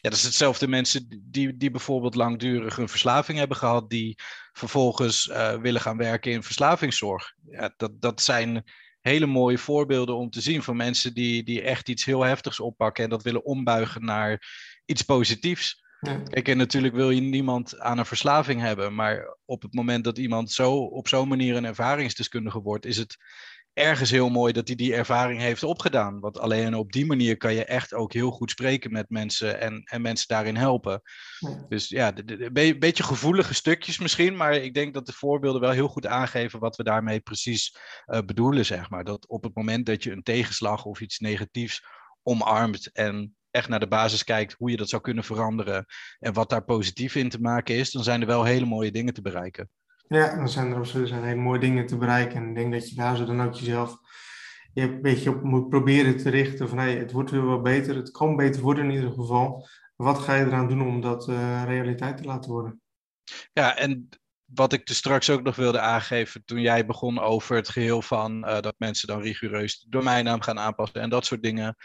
Ja, 0.00 0.10
dat 0.10 0.12
is 0.12 0.22
hetzelfde 0.22 0.68
mensen 0.68 1.22
die, 1.24 1.56
die 1.56 1.70
bijvoorbeeld 1.70 2.14
langdurig 2.14 2.78
een 2.78 2.88
verslaving 2.88 3.38
hebben 3.38 3.56
gehad, 3.56 3.90
die 3.90 4.18
vervolgens 4.52 5.26
willen 5.60 5.80
gaan 5.80 5.96
werken 5.96 6.32
in 6.32 6.42
verslavingszorg. 6.42 7.34
Ja, 7.50 7.74
dat, 7.76 8.00
dat 8.00 8.22
zijn 8.22 8.64
hele 9.00 9.26
mooie 9.26 9.58
voorbeelden 9.58 10.16
om 10.16 10.30
te 10.30 10.40
zien 10.40 10.62
van 10.62 10.76
mensen 10.76 11.14
die, 11.14 11.42
die 11.42 11.62
echt 11.62 11.88
iets 11.88 12.04
heel 12.04 12.22
heftigs 12.22 12.60
oppakken 12.60 13.04
en 13.04 13.10
dat 13.10 13.22
willen 13.22 13.44
ombuigen 13.44 14.04
naar 14.04 14.48
iets 14.84 15.02
positiefs. 15.02 15.88
Ja. 16.00 16.16
Kijk, 16.16 16.48
en 16.48 16.56
natuurlijk 16.56 16.94
wil 16.94 17.10
je 17.10 17.20
niemand 17.20 17.78
aan 17.78 17.98
een 17.98 18.06
verslaving 18.06 18.60
hebben, 18.60 18.94
maar 18.94 19.36
op 19.44 19.62
het 19.62 19.74
moment 19.74 20.04
dat 20.04 20.18
iemand 20.18 20.50
zo 20.52 20.76
op 20.76 21.08
zo'n 21.08 21.28
manier 21.28 21.56
een 21.56 21.64
ervaringsdeskundige 21.64 22.60
wordt, 22.60 22.86
is 22.86 22.96
het 22.96 23.16
ergens 23.72 24.10
heel 24.10 24.28
mooi 24.28 24.52
dat 24.52 24.66
hij 24.66 24.76
die 24.76 24.94
ervaring 24.94 25.40
heeft 25.40 25.62
opgedaan. 25.62 26.20
Want 26.20 26.38
alleen 26.38 26.74
op 26.74 26.92
die 26.92 27.06
manier 27.06 27.36
kan 27.36 27.54
je 27.54 27.64
echt 27.64 27.94
ook 27.94 28.12
heel 28.12 28.30
goed 28.30 28.50
spreken 28.50 28.92
met 28.92 29.10
mensen 29.10 29.60
en, 29.60 29.82
en 29.84 30.02
mensen 30.02 30.28
daarin 30.28 30.56
helpen. 30.56 31.02
Dus 31.68 31.88
ja, 31.88 32.12
een 32.26 32.78
beetje 32.78 33.02
gevoelige 33.02 33.54
stukjes 33.54 33.98
misschien, 33.98 34.36
maar 34.36 34.54
ik 34.54 34.74
denk 34.74 34.94
dat 34.94 35.06
de 35.06 35.12
voorbeelden 35.12 35.60
wel 35.60 35.70
heel 35.70 35.88
goed 35.88 36.06
aangeven 36.06 36.60
wat 36.60 36.76
we 36.76 36.82
daarmee 36.82 37.20
precies 37.20 37.76
uh, 38.06 38.18
bedoelen, 38.26 38.66
zeg 38.66 38.90
maar. 38.90 39.04
Dat 39.04 39.28
op 39.28 39.42
het 39.42 39.54
moment 39.54 39.86
dat 39.86 40.02
je 40.02 40.12
een 40.12 40.22
tegenslag 40.22 40.84
of 40.84 41.00
iets 41.00 41.18
negatiefs 41.18 41.84
omarmt 42.22 42.92
en 42.92 43.34
echt 43.50 43.68
naar 43.68 43.80
de 43.80 43.88
basis 43.88 44.24
kijkt 44.24 44.54
hoe 44.58 44.70
je 44.70 44.76
dat 44.76 44.88
zou 44.88 45.02
kunnen 45.02 45.24
veranderen 45.24 45.86
en 46.18 46.32
wat 46.32 46.50
daar 46.50 46.64
positief 46.64 47.14
in 47.14 47.28
te 47.28 47.40
maken 47.40 47.74
is, 47.74 47.90
dan 47.90 48.02
zijn 48.02 48.20
er 48.20 48.26
wel 48.26 48.44
hele 48.44 48.66
mooie 48.66 48.90
dingen 48.90 49.14
te 49.14 49.22
bereiken. 49.22 49.70
Ja, 50.14 50.36
dan 50.36 50.48
zijn 50.48 50.72
er, 50.72 51.00
er 51.00 51.08
zijn 51.08 51.24
hele 51.24 51.40
mooie 51.40 51.60
dingen 51.60 51.86
te 51.86 51.96
bereiken. 51.96 52.36
En 52.36 52.48
ik 52.48 52.54
denk 52.54 52.72
dat 52.72 52.88
je 52.88 52.94
daar 52.94 53.16
zo 53.16 53.24
dan 53.24 53.42
ook 53.42 53.54
jezelf 53.54 53.98
je 54.72 54.82
een 54.82 55.02
beetje 55.02 55.30
op 55.30 55.42
moet 55.42 55.68
proberen 55.68 56.16
te 56.16 56.30
richten 56.30 56.68
van 56.68 56.78
hey, 56.78 56.96
het 56.96 57.12
wordt 57.12 57.30
weer 57.30 57.44
wat 57.44 57.62
beter, 57.62 57.96
het 57.96 58.10
kan 58.10 58.36
beter 58.36 58.62
worden 58.62 58.84
in 58.84 58.90
ieder 58.90 59.12
geval. 59.12 59.68
Wat 59.96 60.18
ga 60.18 60.34
je 60.34 60.44
eraan 60.44 60.68
doen 60.68 60.82
om 60.82 61.00
dat 61.00 61.28
uh, 61.28 61.62
realiteit 61.64 62.16
te 62.16 62.24
laten 62.24 62.50
worden? 62.50 62.80
Ja, 63.52 63.76
en 63.76 64.08
wat 64.44 64.72
ik 64.72 64.88
er 64.88 64.94
straks 64.94 65.30
ook 65.30 65.42
nog 65.42 65.56
wilde 65.56 65.80
aangeven 65.80 66.44
toen 66.44 66.60
jij 66.60 66.86
begon 66.86 67.18
over 67.18 67.56
het 67.56 67.68
geheel 67.68 68.02
van 68.02 68.48
uh, 68.48 68.60
dat 68.60 68.74
mensen 68.78 69.08
dan 69.08 69.20
rigoureus 69.20 69.80
de 69.80 69.88
domeinnaam 69.88 70.40
gaan 70.40 70.58
aanpassen 70.58 71.00
en 71.00 71.10
dat 71.10 71.26
soort 71.26 71.42
dingen. 71.42 71.76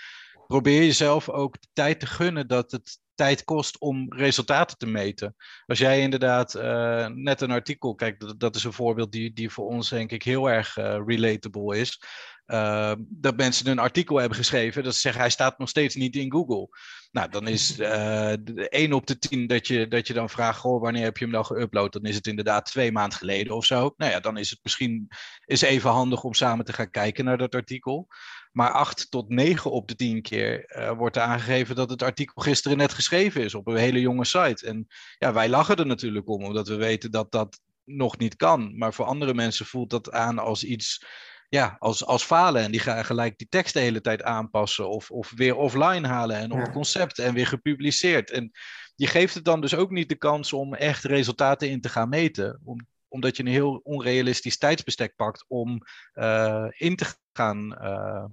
Probeer 0.48 0.84
jezelf 0.84 1.29
ook 1.29 1.62
de 1.62 1.67
tijd 1.74 2.00
te 2.00 2.05
gunnen 2.05 2.48
dat 2.48 2.72
het 2.72 3.00
tijd 3.15 3.43
kost 3.43 3.79
om 3.79 4.13
resultaten 4.13 4.77
te 4.77 4.88
meten. 4.88 5.36
Als 5.65 5.79
jij 5.79 6.01
inderdaad 6.01 6.55
uh, 6.55 7.07
net 7.07 7.41
een 7.41 7.51
artikel, 7.51 7.95
kijk, 7.95 8.19
dat, 8.19 8.39
dat, 8.39 8.55
is 8.55 8.63
een 8.63 8.74
voorbeeld 8.74 9.12
die, 9.12 9.34
die 9.34 9.50
voor 9.50 9.65
ons 9.65 9.89
denk 9.89 10.12
ik 10.12 10.24
heel 10.24 10.50
erg 10.50 10.77
uh, 10.77 11.01
relatable 11.05 11.77
is. 11.77 12.00
Uh, 12.48 12.93
dat 13.00 13.38
mensen 13.38 13.67
een 13.67 13.79
artikel 13.79 14.17
hebben 14.17 14.38
geschreven, 14.38 14.84
dat 14.84 14.93
ze 14.93 15.00
zeggen 15.00 15.22
hij 15.22 15.29
staat 15.29 15.57
nog 15.57 15.69
steeds 15.69 15.95
niet 15.95 16.15
in 16.15 16.31
Google. 16.31 16.67
Nou, 17.12 17.29
dan 17.29 17.48
is 17.48 17.79
uh, 17.79 18.31
1 18.31 18.93
op 18.93 19.07
de 19.07 19.17
10 19.17 19.48
dat 19.48 19.67
je, 19.67 19.88
dat 19.88 20.07
je 20.07 20.13
dan 20.13 20.29
vraagt, 20.29 20.60
goh, 20.60 20.81
wanneer 20.81 21.03
heb 21.03 21.17
je 21.17 21.24
hem 21.24 21.34
dan 21.34 21.45
geüpload? 21.45 21.89
Dan 21.89 22.03
is 22.03 22.15
het 22.15 22.27
inderdaad 22.27 22.65
twee 22.65 22.91
maanden 22.91 23.17
geleden 23.17 23.55
of 23.55 23.65
zo. 23.65 23.93
Nou 23.98 24.12
ja, 24.12 24.19
dan 24.19 24.38
is 24.38 24.50
het 24.50 24.60
misschien 24.63 25.07
is 25.45 25.62
even 25.62 25.89
handig 25.89 26.24
om 26.24 26.34
samen 26.34 26.65
te 26.65 26.74
gaan 26.74 26.89
kijken 26.89 27.25
naar 27.25 27.38
dat 27.38 27.55
artikel. 27.55 28.07
Maar 28.51 28.72
8 28.72 29.12
tot 29.12 29.29
9 29.29 29.72
op 29.72 29.88
de 29.88 29.95
10 29.95 30.22
keer 30.22 30.65
wordt 30.98 31.15
er 31.15 31.22
aangegeven 31.22 31.75
dat 31.75 31.89
het 31.89 32.03
artikel 32.03 32.41
gisteren 32.41 32.77
net 32.77 32.93
geschreven 32.93 33.04
is 33.12 33.55
op 33.55 33.67
een 33.67 33.75
hele 33.75 34.00
jonge 34.00 34.25
site. 34.25 34.65
En 34.67 34.88
ja, 35.17 35.33
wij 35.33 35.50
lachen 35.50 35.75
er 35.75 35.85
natuurlijk 35.85 36.29
om, 36.29 36.43
omdat 36.43 36.67
we 36.67 36.75
weten 36.75 37.12
dat 37.12 37.31
dat 37.31 37.59
nog 37.83 38.17
niet 38.17 38.35
kan. 38.35 38.77
Maar 38.77 38.93
voor 38.93 39.05
andere 39.05 39.33
mensen 39.33 39.65
voelt 39.65 39.89
dat 39.89 40.12
aan 40.12 40.39
als 40.39 40.63
iets 40.63 41.05
ja, 41.50 41.75
als, 41.79 42.05
als 42.05 42.24
falen. 42.24 42.62
En 42.62 42.71
die 42.71 42.79
gaan 42.79 43.05
gelijk 43.05 43.38
die 43.38 43.47
tekst 43.50 43.74
de 43.74 43.79
hele 43.79 44.01
tijd 44.01 44.24
aanpassen. 44.24 44.89
Of, 44.89 45.12
of 45.12 45.31
weer 45.35 45.55
offline 45.55 46.07
halen 46.07 46.38
en 46.38 46.51
op 46.51 46.65
ja. 46.65 46.71
concept 46.71 47.19
en 47.19 47.33
weer 47.33 47.47
gepubliceerd. 47.47 48.31
En 48.31 48.51
je 48.95 49.07
geeft 49.07 49.33
het 49.33 49.45
dan 49.45 49.62
dus 49.62 49.75
ook 49.75 49.91
niet 49.91 50.09
de 50.09 50.15
kans 50.15 50.53
om 50.53 50.74
echt 50.74 51.03
resultaten 51.03 51.69
in 51.69 51.81
te 51.81 51.89
gaan 51.89 52.09
meten. 52.09 52.62
Om, 52.63 52.88
omdat 53.07 53.38
je 53.38 53.43
een 53.43 53.50
heel 53.50 53.79
onrealistisch 53.83 54.57
tijdsbestek 54.57 55.15
pakt 55.15 55.45
om 55.47 55.81
uh, 56.13 56.65
in 56.69 56.95
te 56.95 57.05
gaan 57.33 57.77
uh, 57.81 58.25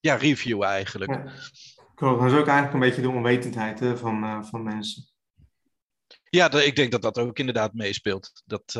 ja, 0.00 0.14
reviewen 0.14 0.68
eigenlijk. 0.68 1.10
Ja. 1.10 1.32
Klopt, 1.96 2.20
dat 2.20 2.32
is 2.32 2.38
ook 2.38 2.46
eigenlijk 2.46 2.72
een 2.72 2.88
beetje 2.88 3.02
de 3.02 3.16
onwetendheid 3.16 3.98
van, 3.98 4.24
uh, 4.24 4.42
van 4.42 4.62
mensen. 4.62 5.04
Ja, 6.28 6.52
ik 6.52 6.76
denk 6.76 6.90
dat 6.90 7.02
dat 7.02 7.18
ook 7.18 7.38
inderdaad 7.38 7.72
meespeelt. 7.72 8.42
Dat, 8.44 8.72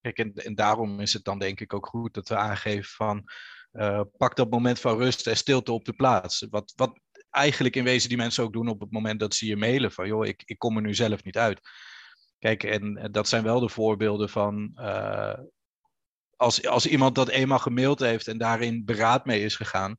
Kijk, 0.00 0.18
en, 0.18 0.34
en, 0.34 0.54
daarom 0.54 1.00
is 1.00 1.12
het 1.12 1.24
dan 1.24 1.38
denk 1.38 1.60
ik 1.60 1.74
ook 1.74 1.86
goed 1.86 2.14
dat 2.14 2.28
we 2.28 2.36
aangeven 2.36 2.90
van 2.90 3.24
uh, 3.72 4.00
pak 4.16 4.36
dat 4.36 4.50
moment 4.50 4.80
van 4.80 4.98
rust 4.98 5.26
en 5.26 5.36
stilte 5.36 5.72
op 5.72 5.84
de 5.84 5.92
plaats. 5.92 6.46
Wat, 6.50 6.72
wat 6.76 7.00
eigenlijk 7.30 7.76
in 7.76 7.84
wezen 7.84 8.08
die 8.08 8.18
mensen 8.18 8.44
ook 8.44 8.52
doen 8.52 8.68
op 8.68 8.80
het 8.80 8.90
moment 8.90 9.20
dat 9.20 9.34
ze 9.34 9.46
je 9.46 9.56
mailen 9.56 9.92
van 9.92 10.06
joh, 10.06 10.26
ik, 10.26 10.42
ik 10.44 10.58
kom 10.58 10.76
er 10.76 10.82
nu 10.82 10.94
zelf 10.94 11.24
niet 11.24 11.38
uit. 11.38 11.60
Kijk, 12.38 12.62
en 12.62 13.08
dat 13.10 13.28
zijn 13.28 13.42
wel 13.42 13.60
de 13.60 13.68
voorbeelden 13.68 14.28
van 14.28 14.74
als, 16.36 16.66
als 16.66 16.86
iemand 16.86 17.14
dat 17.14 17.28
eenmaal 17.28 17.58
gemaild 17.58 18.00
heeft 18.00 18.28
en 18.28 18.38
daarin 18.38 18.84
beraad 18.84 19.24
mee 19.24 19.42
is 19.42 19.56
gegaan, 19.56 19.96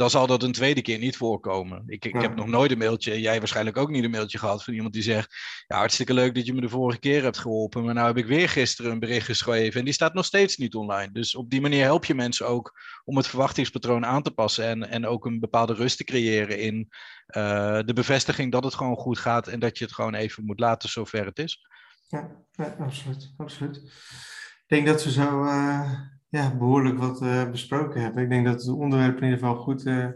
dan 0.00 0.10
zal 0.10 0.26
dat 0.26 0.42
een 0.42 0.52
tweede 0.52 0.82
keer 0.82 0.98
niet 0.98 1.16
voorkomen. 1.16 1.82
Ik, 1.86 2.04
ik 2.04 2.20
heb 2.20 2.34
nog 2.34 2.46
nooit 2.46 2.70
een 2.70 2.78
mailtje, 2.78 3.20
jij 3.20 3.38
waarschijnlijk 3.38 3.76
ook 3.76 3.90
niet 3.90 4.04
een 4.04 4.10
mailtje 4.10 4.38
gehad 4.38 4.64
van 4.64 4.74
iemand 4.74 4.92
die 4.92 5.02
zegt: 5.02 5.34
Ja, 5.66 5.76
hartstikke 5.76 6.14
leuk 6.14 6.34
dat 6.34 6.46
je 6.46 6.54
me 6.54 6.60
de 6.60 6.68
vorige 6.68 6.98
keer 6.98 7.22
hebt 7.22 7.38
geholpen, 7.38 7.84
maar 7.84 7.94
nou 7.94 8.06
heb 8.06 8.16
ik 8.16 8.26
weer 8.26 8.48
gisteren 8.48 8.90
een 8.90 8.98
bericht 8.98 9.26
geschreven 9.26 9.78
en 9.78 9.84
die 9.84 9.94
staat 9.94 10.14
nog 10.14 10.24
steeds 10.24 10.56
niet 10.56 10.74
online. 10.74 11.12
Dus 11.12 11.34
op 11.34 11.50
die 11.50 11.60
manier 11.60 11.82
help 11.82 12.04
je 12.04 12.14
mensen 12.14 12.46
ook 12.48 12.80
om 13.04 13.16
het 13.16 13.26
verwachtingspatroon 13.26 14.06
aan 14.06 14.22
te 14.22 14.30
passen 14.30 14.64
en, 14.64 14.88
en 14.88 15.06
ook 15.06 15.26
een 15.26 15.40
bepaalde 15.40 15.74
rust 15.74 15.96
te 15.96 16.04
creëren 16.04 16.58
in 16.58 16.88
uh, 17.28 17.78
de 17.84 17.92
bevestiging 17.94 18.52
dat 18.52 18.64
het 18.64 18.74
gewoon 18.74 18.96
goed 18.96 19.18
gaat 19.18 19.48
en 19.48 19.60
dat 19.60 19.78
je 19.78 19.84
het 19.84 19.94
gewoon 19.94 20.14
even 20.14 20.44
moet 20.44 20.60
laten 20.60 20.88
zover 20.88 21.24
het 21.24 21.38
is. 21.38 21.66
Ja, 22.06 22.30
ja 22.52 22.76
absoluut, 22.78 23.34
absoluut. 23.36 23.76
Ik 23.76 24.64
denk 24.66 24.86
dat 24.86 25.04
we 25.04 25.10
zo. 25.10 25.44
Uh 25.44 26.18
ja, 26.30 26.56
behoorlijk 26.56 26.98
wat 26.98 27.22
uh, 27.22 27.50
besproken 27.50 28.02
hebben. 28.02 28.22
Ik 28.22 28.28
denk 28.28 28.46
dat 28.46 28.64
we 28.64 28.70
het 28.70 28.80
onderwerp 28.80 29.16
in 29.16 29.22
ieder 29.22 29.38
geval 29.38 29.56
goed 29.56 29.86
uh, 29.86 30.08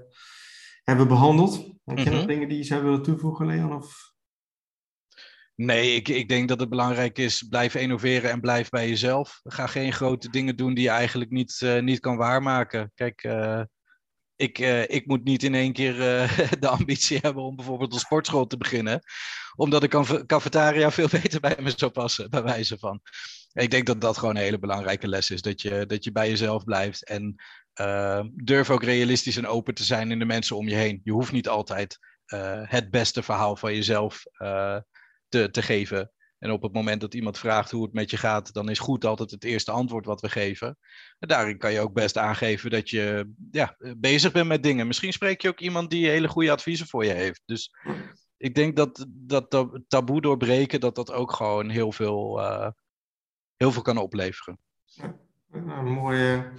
hebben 0.84 1.08
behandeld. 1.08 1.72
Heb 1.84 1.98
je 1.98 2.10
nog 2.10 2.26
dingen 2.26 2.48
die 2.48 2.58
je 2.58 2.64
zou 2.64 2.82
willen 2.82 3.02
toevoegen, 3.02 3.46
Leon? 3.46 3.74
Of? 3.74 4.12
Nee, 5.54 5.94
ik, 5.94 6.08
ik 6.08 6.28
denk 6.28 6.48
dat 6.48 6.60
het 6.60 6.68
belangrijk 6.68 7.18
is, 7.18 7.42
blijf 7.42 7.74
innoveren 7.74 8.30
en 8.30 8.40
blijf 8.40 8.68
bij 8.68 8.88
jezelf. 8.88 9.40
Ga 9.42 9.66
geen 9.66 9.92
grote 9.92 10.30
dingen 10.30 10.56
doen 10.56 10.74
die 10.74 10.84
je 10.84 10.90
eigenlijk 10.90 11.30
niet, 11.30 11.60
uh, 11.64 11.80
niet 11.80 12.00
kan 12.00 12.16
waarmaken. 12.16 12.92
Kijk, 12.94 13.22
ik, 14.36 14.58
ik 14.88 15.06
moet 15.06 15.24
niet 15.24 15.42
in 15.42 15.54
één 15.54 15.72
keer 15.72 15.96
de 16.60 16.68
ambitie 16.68 17.18
hebben 17.22 17.42
om 17.42 17.56
bijvoorbeeld 17.56 17.92
een 17.92 17.98
sportschool 17.98 18.46
te 18.46 18.56
beginnen. 18.56 19.00
Omdat 19.56 19.80
de 19.80 20.24
cafetaria 20.26 20.90
veel 20.90 21.08
beter 21.20 21.40
bij 21.40 21.56
me 21.60 21.72
zou 21.76 21.90
passen, 21.90 22.30
bij 22.30 22.42
wijze 22.42 22.78
van. 22.78 23.00
Ik 23.52 23.70
denk 23.70 23.86
dat 23.86 24.00
dat 24.00 24.18
gewoon 24.18 24.36
een 24.36 24.42
hele 24.42 24.58
belangrijke 24.58 25.08
les 25.08 25.30
is. 25.30 25.42
Dat 25.42 25.62
je, 25.62 25.86
dat 25.86 26.04
je 26.04 26.12
bij 26.12 26.28
jezelf 26.28 26.64
blijft. 26.64 27.04
En 27.04 27.34
uh, 27.80 28.24
durf 28.32 28.70
ook 28.70 28.82
realistisch 28.82 29.36
en 29.36 29.46
open 29.46 29.74
te 29.74 29.84
zijn 29.84 30.10
in 30.10 30.18
de 30.18 30.24
mensen 30.24 30.56
om 30.56 30.68
je 30.68 30.74
heen. 30.74 31.00
Je 31.04 31.12
hoeft 31.12 31.32
niet 31.32 31.48
altijd 31.48 31.98
het 32.64 32.90
beste 32.90 33.22
verhaal 33.22 33.56
van 33.56 33.74
jezelf 33.74 34.22
te, 35.28 35.48
te 35.50 35.62
geven. 35.62 36.10
En 36.44 36.50
op 36.50 36.62
het 36.62 36.72
moment 36.72 37.00
dat 37.00 37.14
iemand 37.14 37.38
vraagt 37.38 37.70
hoe 37.70 37.82
het 37.82 37.92
met 37.92 38.10
je 38.10 38.16
gaat, 38.16 38.52
dan 38.52 38.68
is 38.68 38.78
goed 38.78 39.04
altijd 39.04 39.30
het 39.30 39.44
eerste 39.44 39.70
antwoord 39.70 40.06
wat 40.06 40.20
we 40.20 40.28
geven. 40.28 40.78
En 41.18 41.28
daarin 41.28 41.58
kan 41.58 41.72
je 41.72 41.80
ook 41.80 41.92
best 41.92 42.18
aangeven 42.18 42.70
dat 42.70 42.90
je 42.90 43.32
ja, 43.50 43.76
bezig 43.96 44.32
bent 44.32 44.48
met 44.48 44.62
dingen. 44.62 44.86
Misschien 44.86 45.12
spreek 45.12 45.40
je 45.40 45.48
ook 45.48 45.60
iemand 45.60 45.90
die 45.90 46.08
hele 46.08 46.28
goede 46.28 46.50
adviezen 46.50 46.86
voor 46.86 47.04
je 47.04 47.12
heeft. 47.12 47.42
Dus 47.44 47.74
ik 48.36 48.54
denk 48.54 48.76
dat 48.76 49.06
dat, 49.08 49.70
taboe 49.88 50.20
doorbreken, 50.20 50.80
dat 50.80 50.94
dat 50.94 51.12
ook 51.12 51.32
gewoon 51.32 51.68
heel 51.68 51.92
veel 51.92 52.40
heel 53.56 53.72
veel 53.72 53.82
kan 53.82 53.98
opleveren. 53.98 54.58
Mooie, 55.84 56.52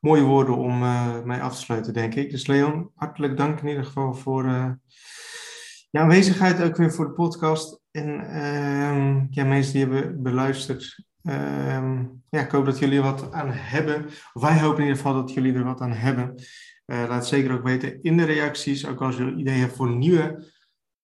mooie 0.00 0.22
woorden 0.22 0.56
om 0.56 0.82
uh, 0.82 1.22
mee 1.22 1.40
af 1.40 1.54
te 1.54 1.60
sluiten, 1.60 1.92
denk 1.92 2.14
ik. 2.14 2.30
Dus 2.30 2.46
Leon, 2.46 2.90
hartelijk 2.94 3.36
dank 3.36 3.60
in 3.60 3.68
ieder 3.68 3.84
geval 3.84 4.14
voor 4.14 4.44
uh, 4.44 4.70
je 5.90 5.98
aanwezigheid, 5.98 6.62
ook 6.62 6.76
weer 6.76 6.92
voor 6.92 7.06
de 7.06 7.12
podcast. 7.12 7.80
En 7.90 8.08
uh, 8.08 9.22
ja, 9.30 9.44
mensen 9.44 9.72
die 9.72 9.84
hebben 9.84 10.22
beluisterd, 10.22 11.04
ehm, 11.22 12.04
ja, 12.28 12.40
ik 12.40 12.50
hoop 12.50 12.64
dat 12.64 12.78
jullie 12.78 12.98
er 12.98 13.04
wat 13.04 13.32
aan 13.32 13.50
hebben. 13.50 14.06
Wij 14.32 14.60
hopen 14.60 14.78
in 14.78 14.82
ieder 14.82 14.96
geval 14.96 15.14
dat 15.14 15.32
jullie 15.32 15.54
er 15.54 15.64
wat 15.64 15.80
aan 15.80 15.92
hebben. 15.92 16.34
Uh, 16.86 17.04
laat 17.08 17.26
zeker 17.26 17.52
ook 17.52 17.62
weten 17.62 18.02
in 18.02 18.16
de 18.16 18.24
reacties, 18.24 18.86
ook 18.86 19.00
als 19.00 19.16
je 19.16 19.34
ideeën 19.34 19.60
hebt 19.60 19.76
voor 19.76 19.90
nieuwe 19.90 20.44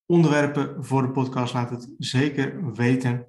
onderwerpen 0.06 0.84
voor 0.84 1.02
de 1.02 1.10
podcast, 1.10 1.54
laat 1.54 1.70
het 1.70 1.94
zeker 1.98 2.72
weten. 2.74 3.26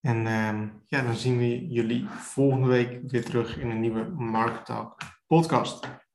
En 0.00 0.26
ehm, 0.26 0.68
ja, 0.86 1.02
dan 1.02 1.14
zien 1.14 1.38
we 1.38 1.66
jullie 1.66 2.06
volgende 2.08 2.66
week 2.66 3.00
weer 3.06 3.24
terug 3.24 3.58
in 3.58 3.70
een 3.70 3.80
nieuwe 3.80 4.04
Market 4.16 4.64
Talk 4.64 4.96
podcast. 5.26 6.05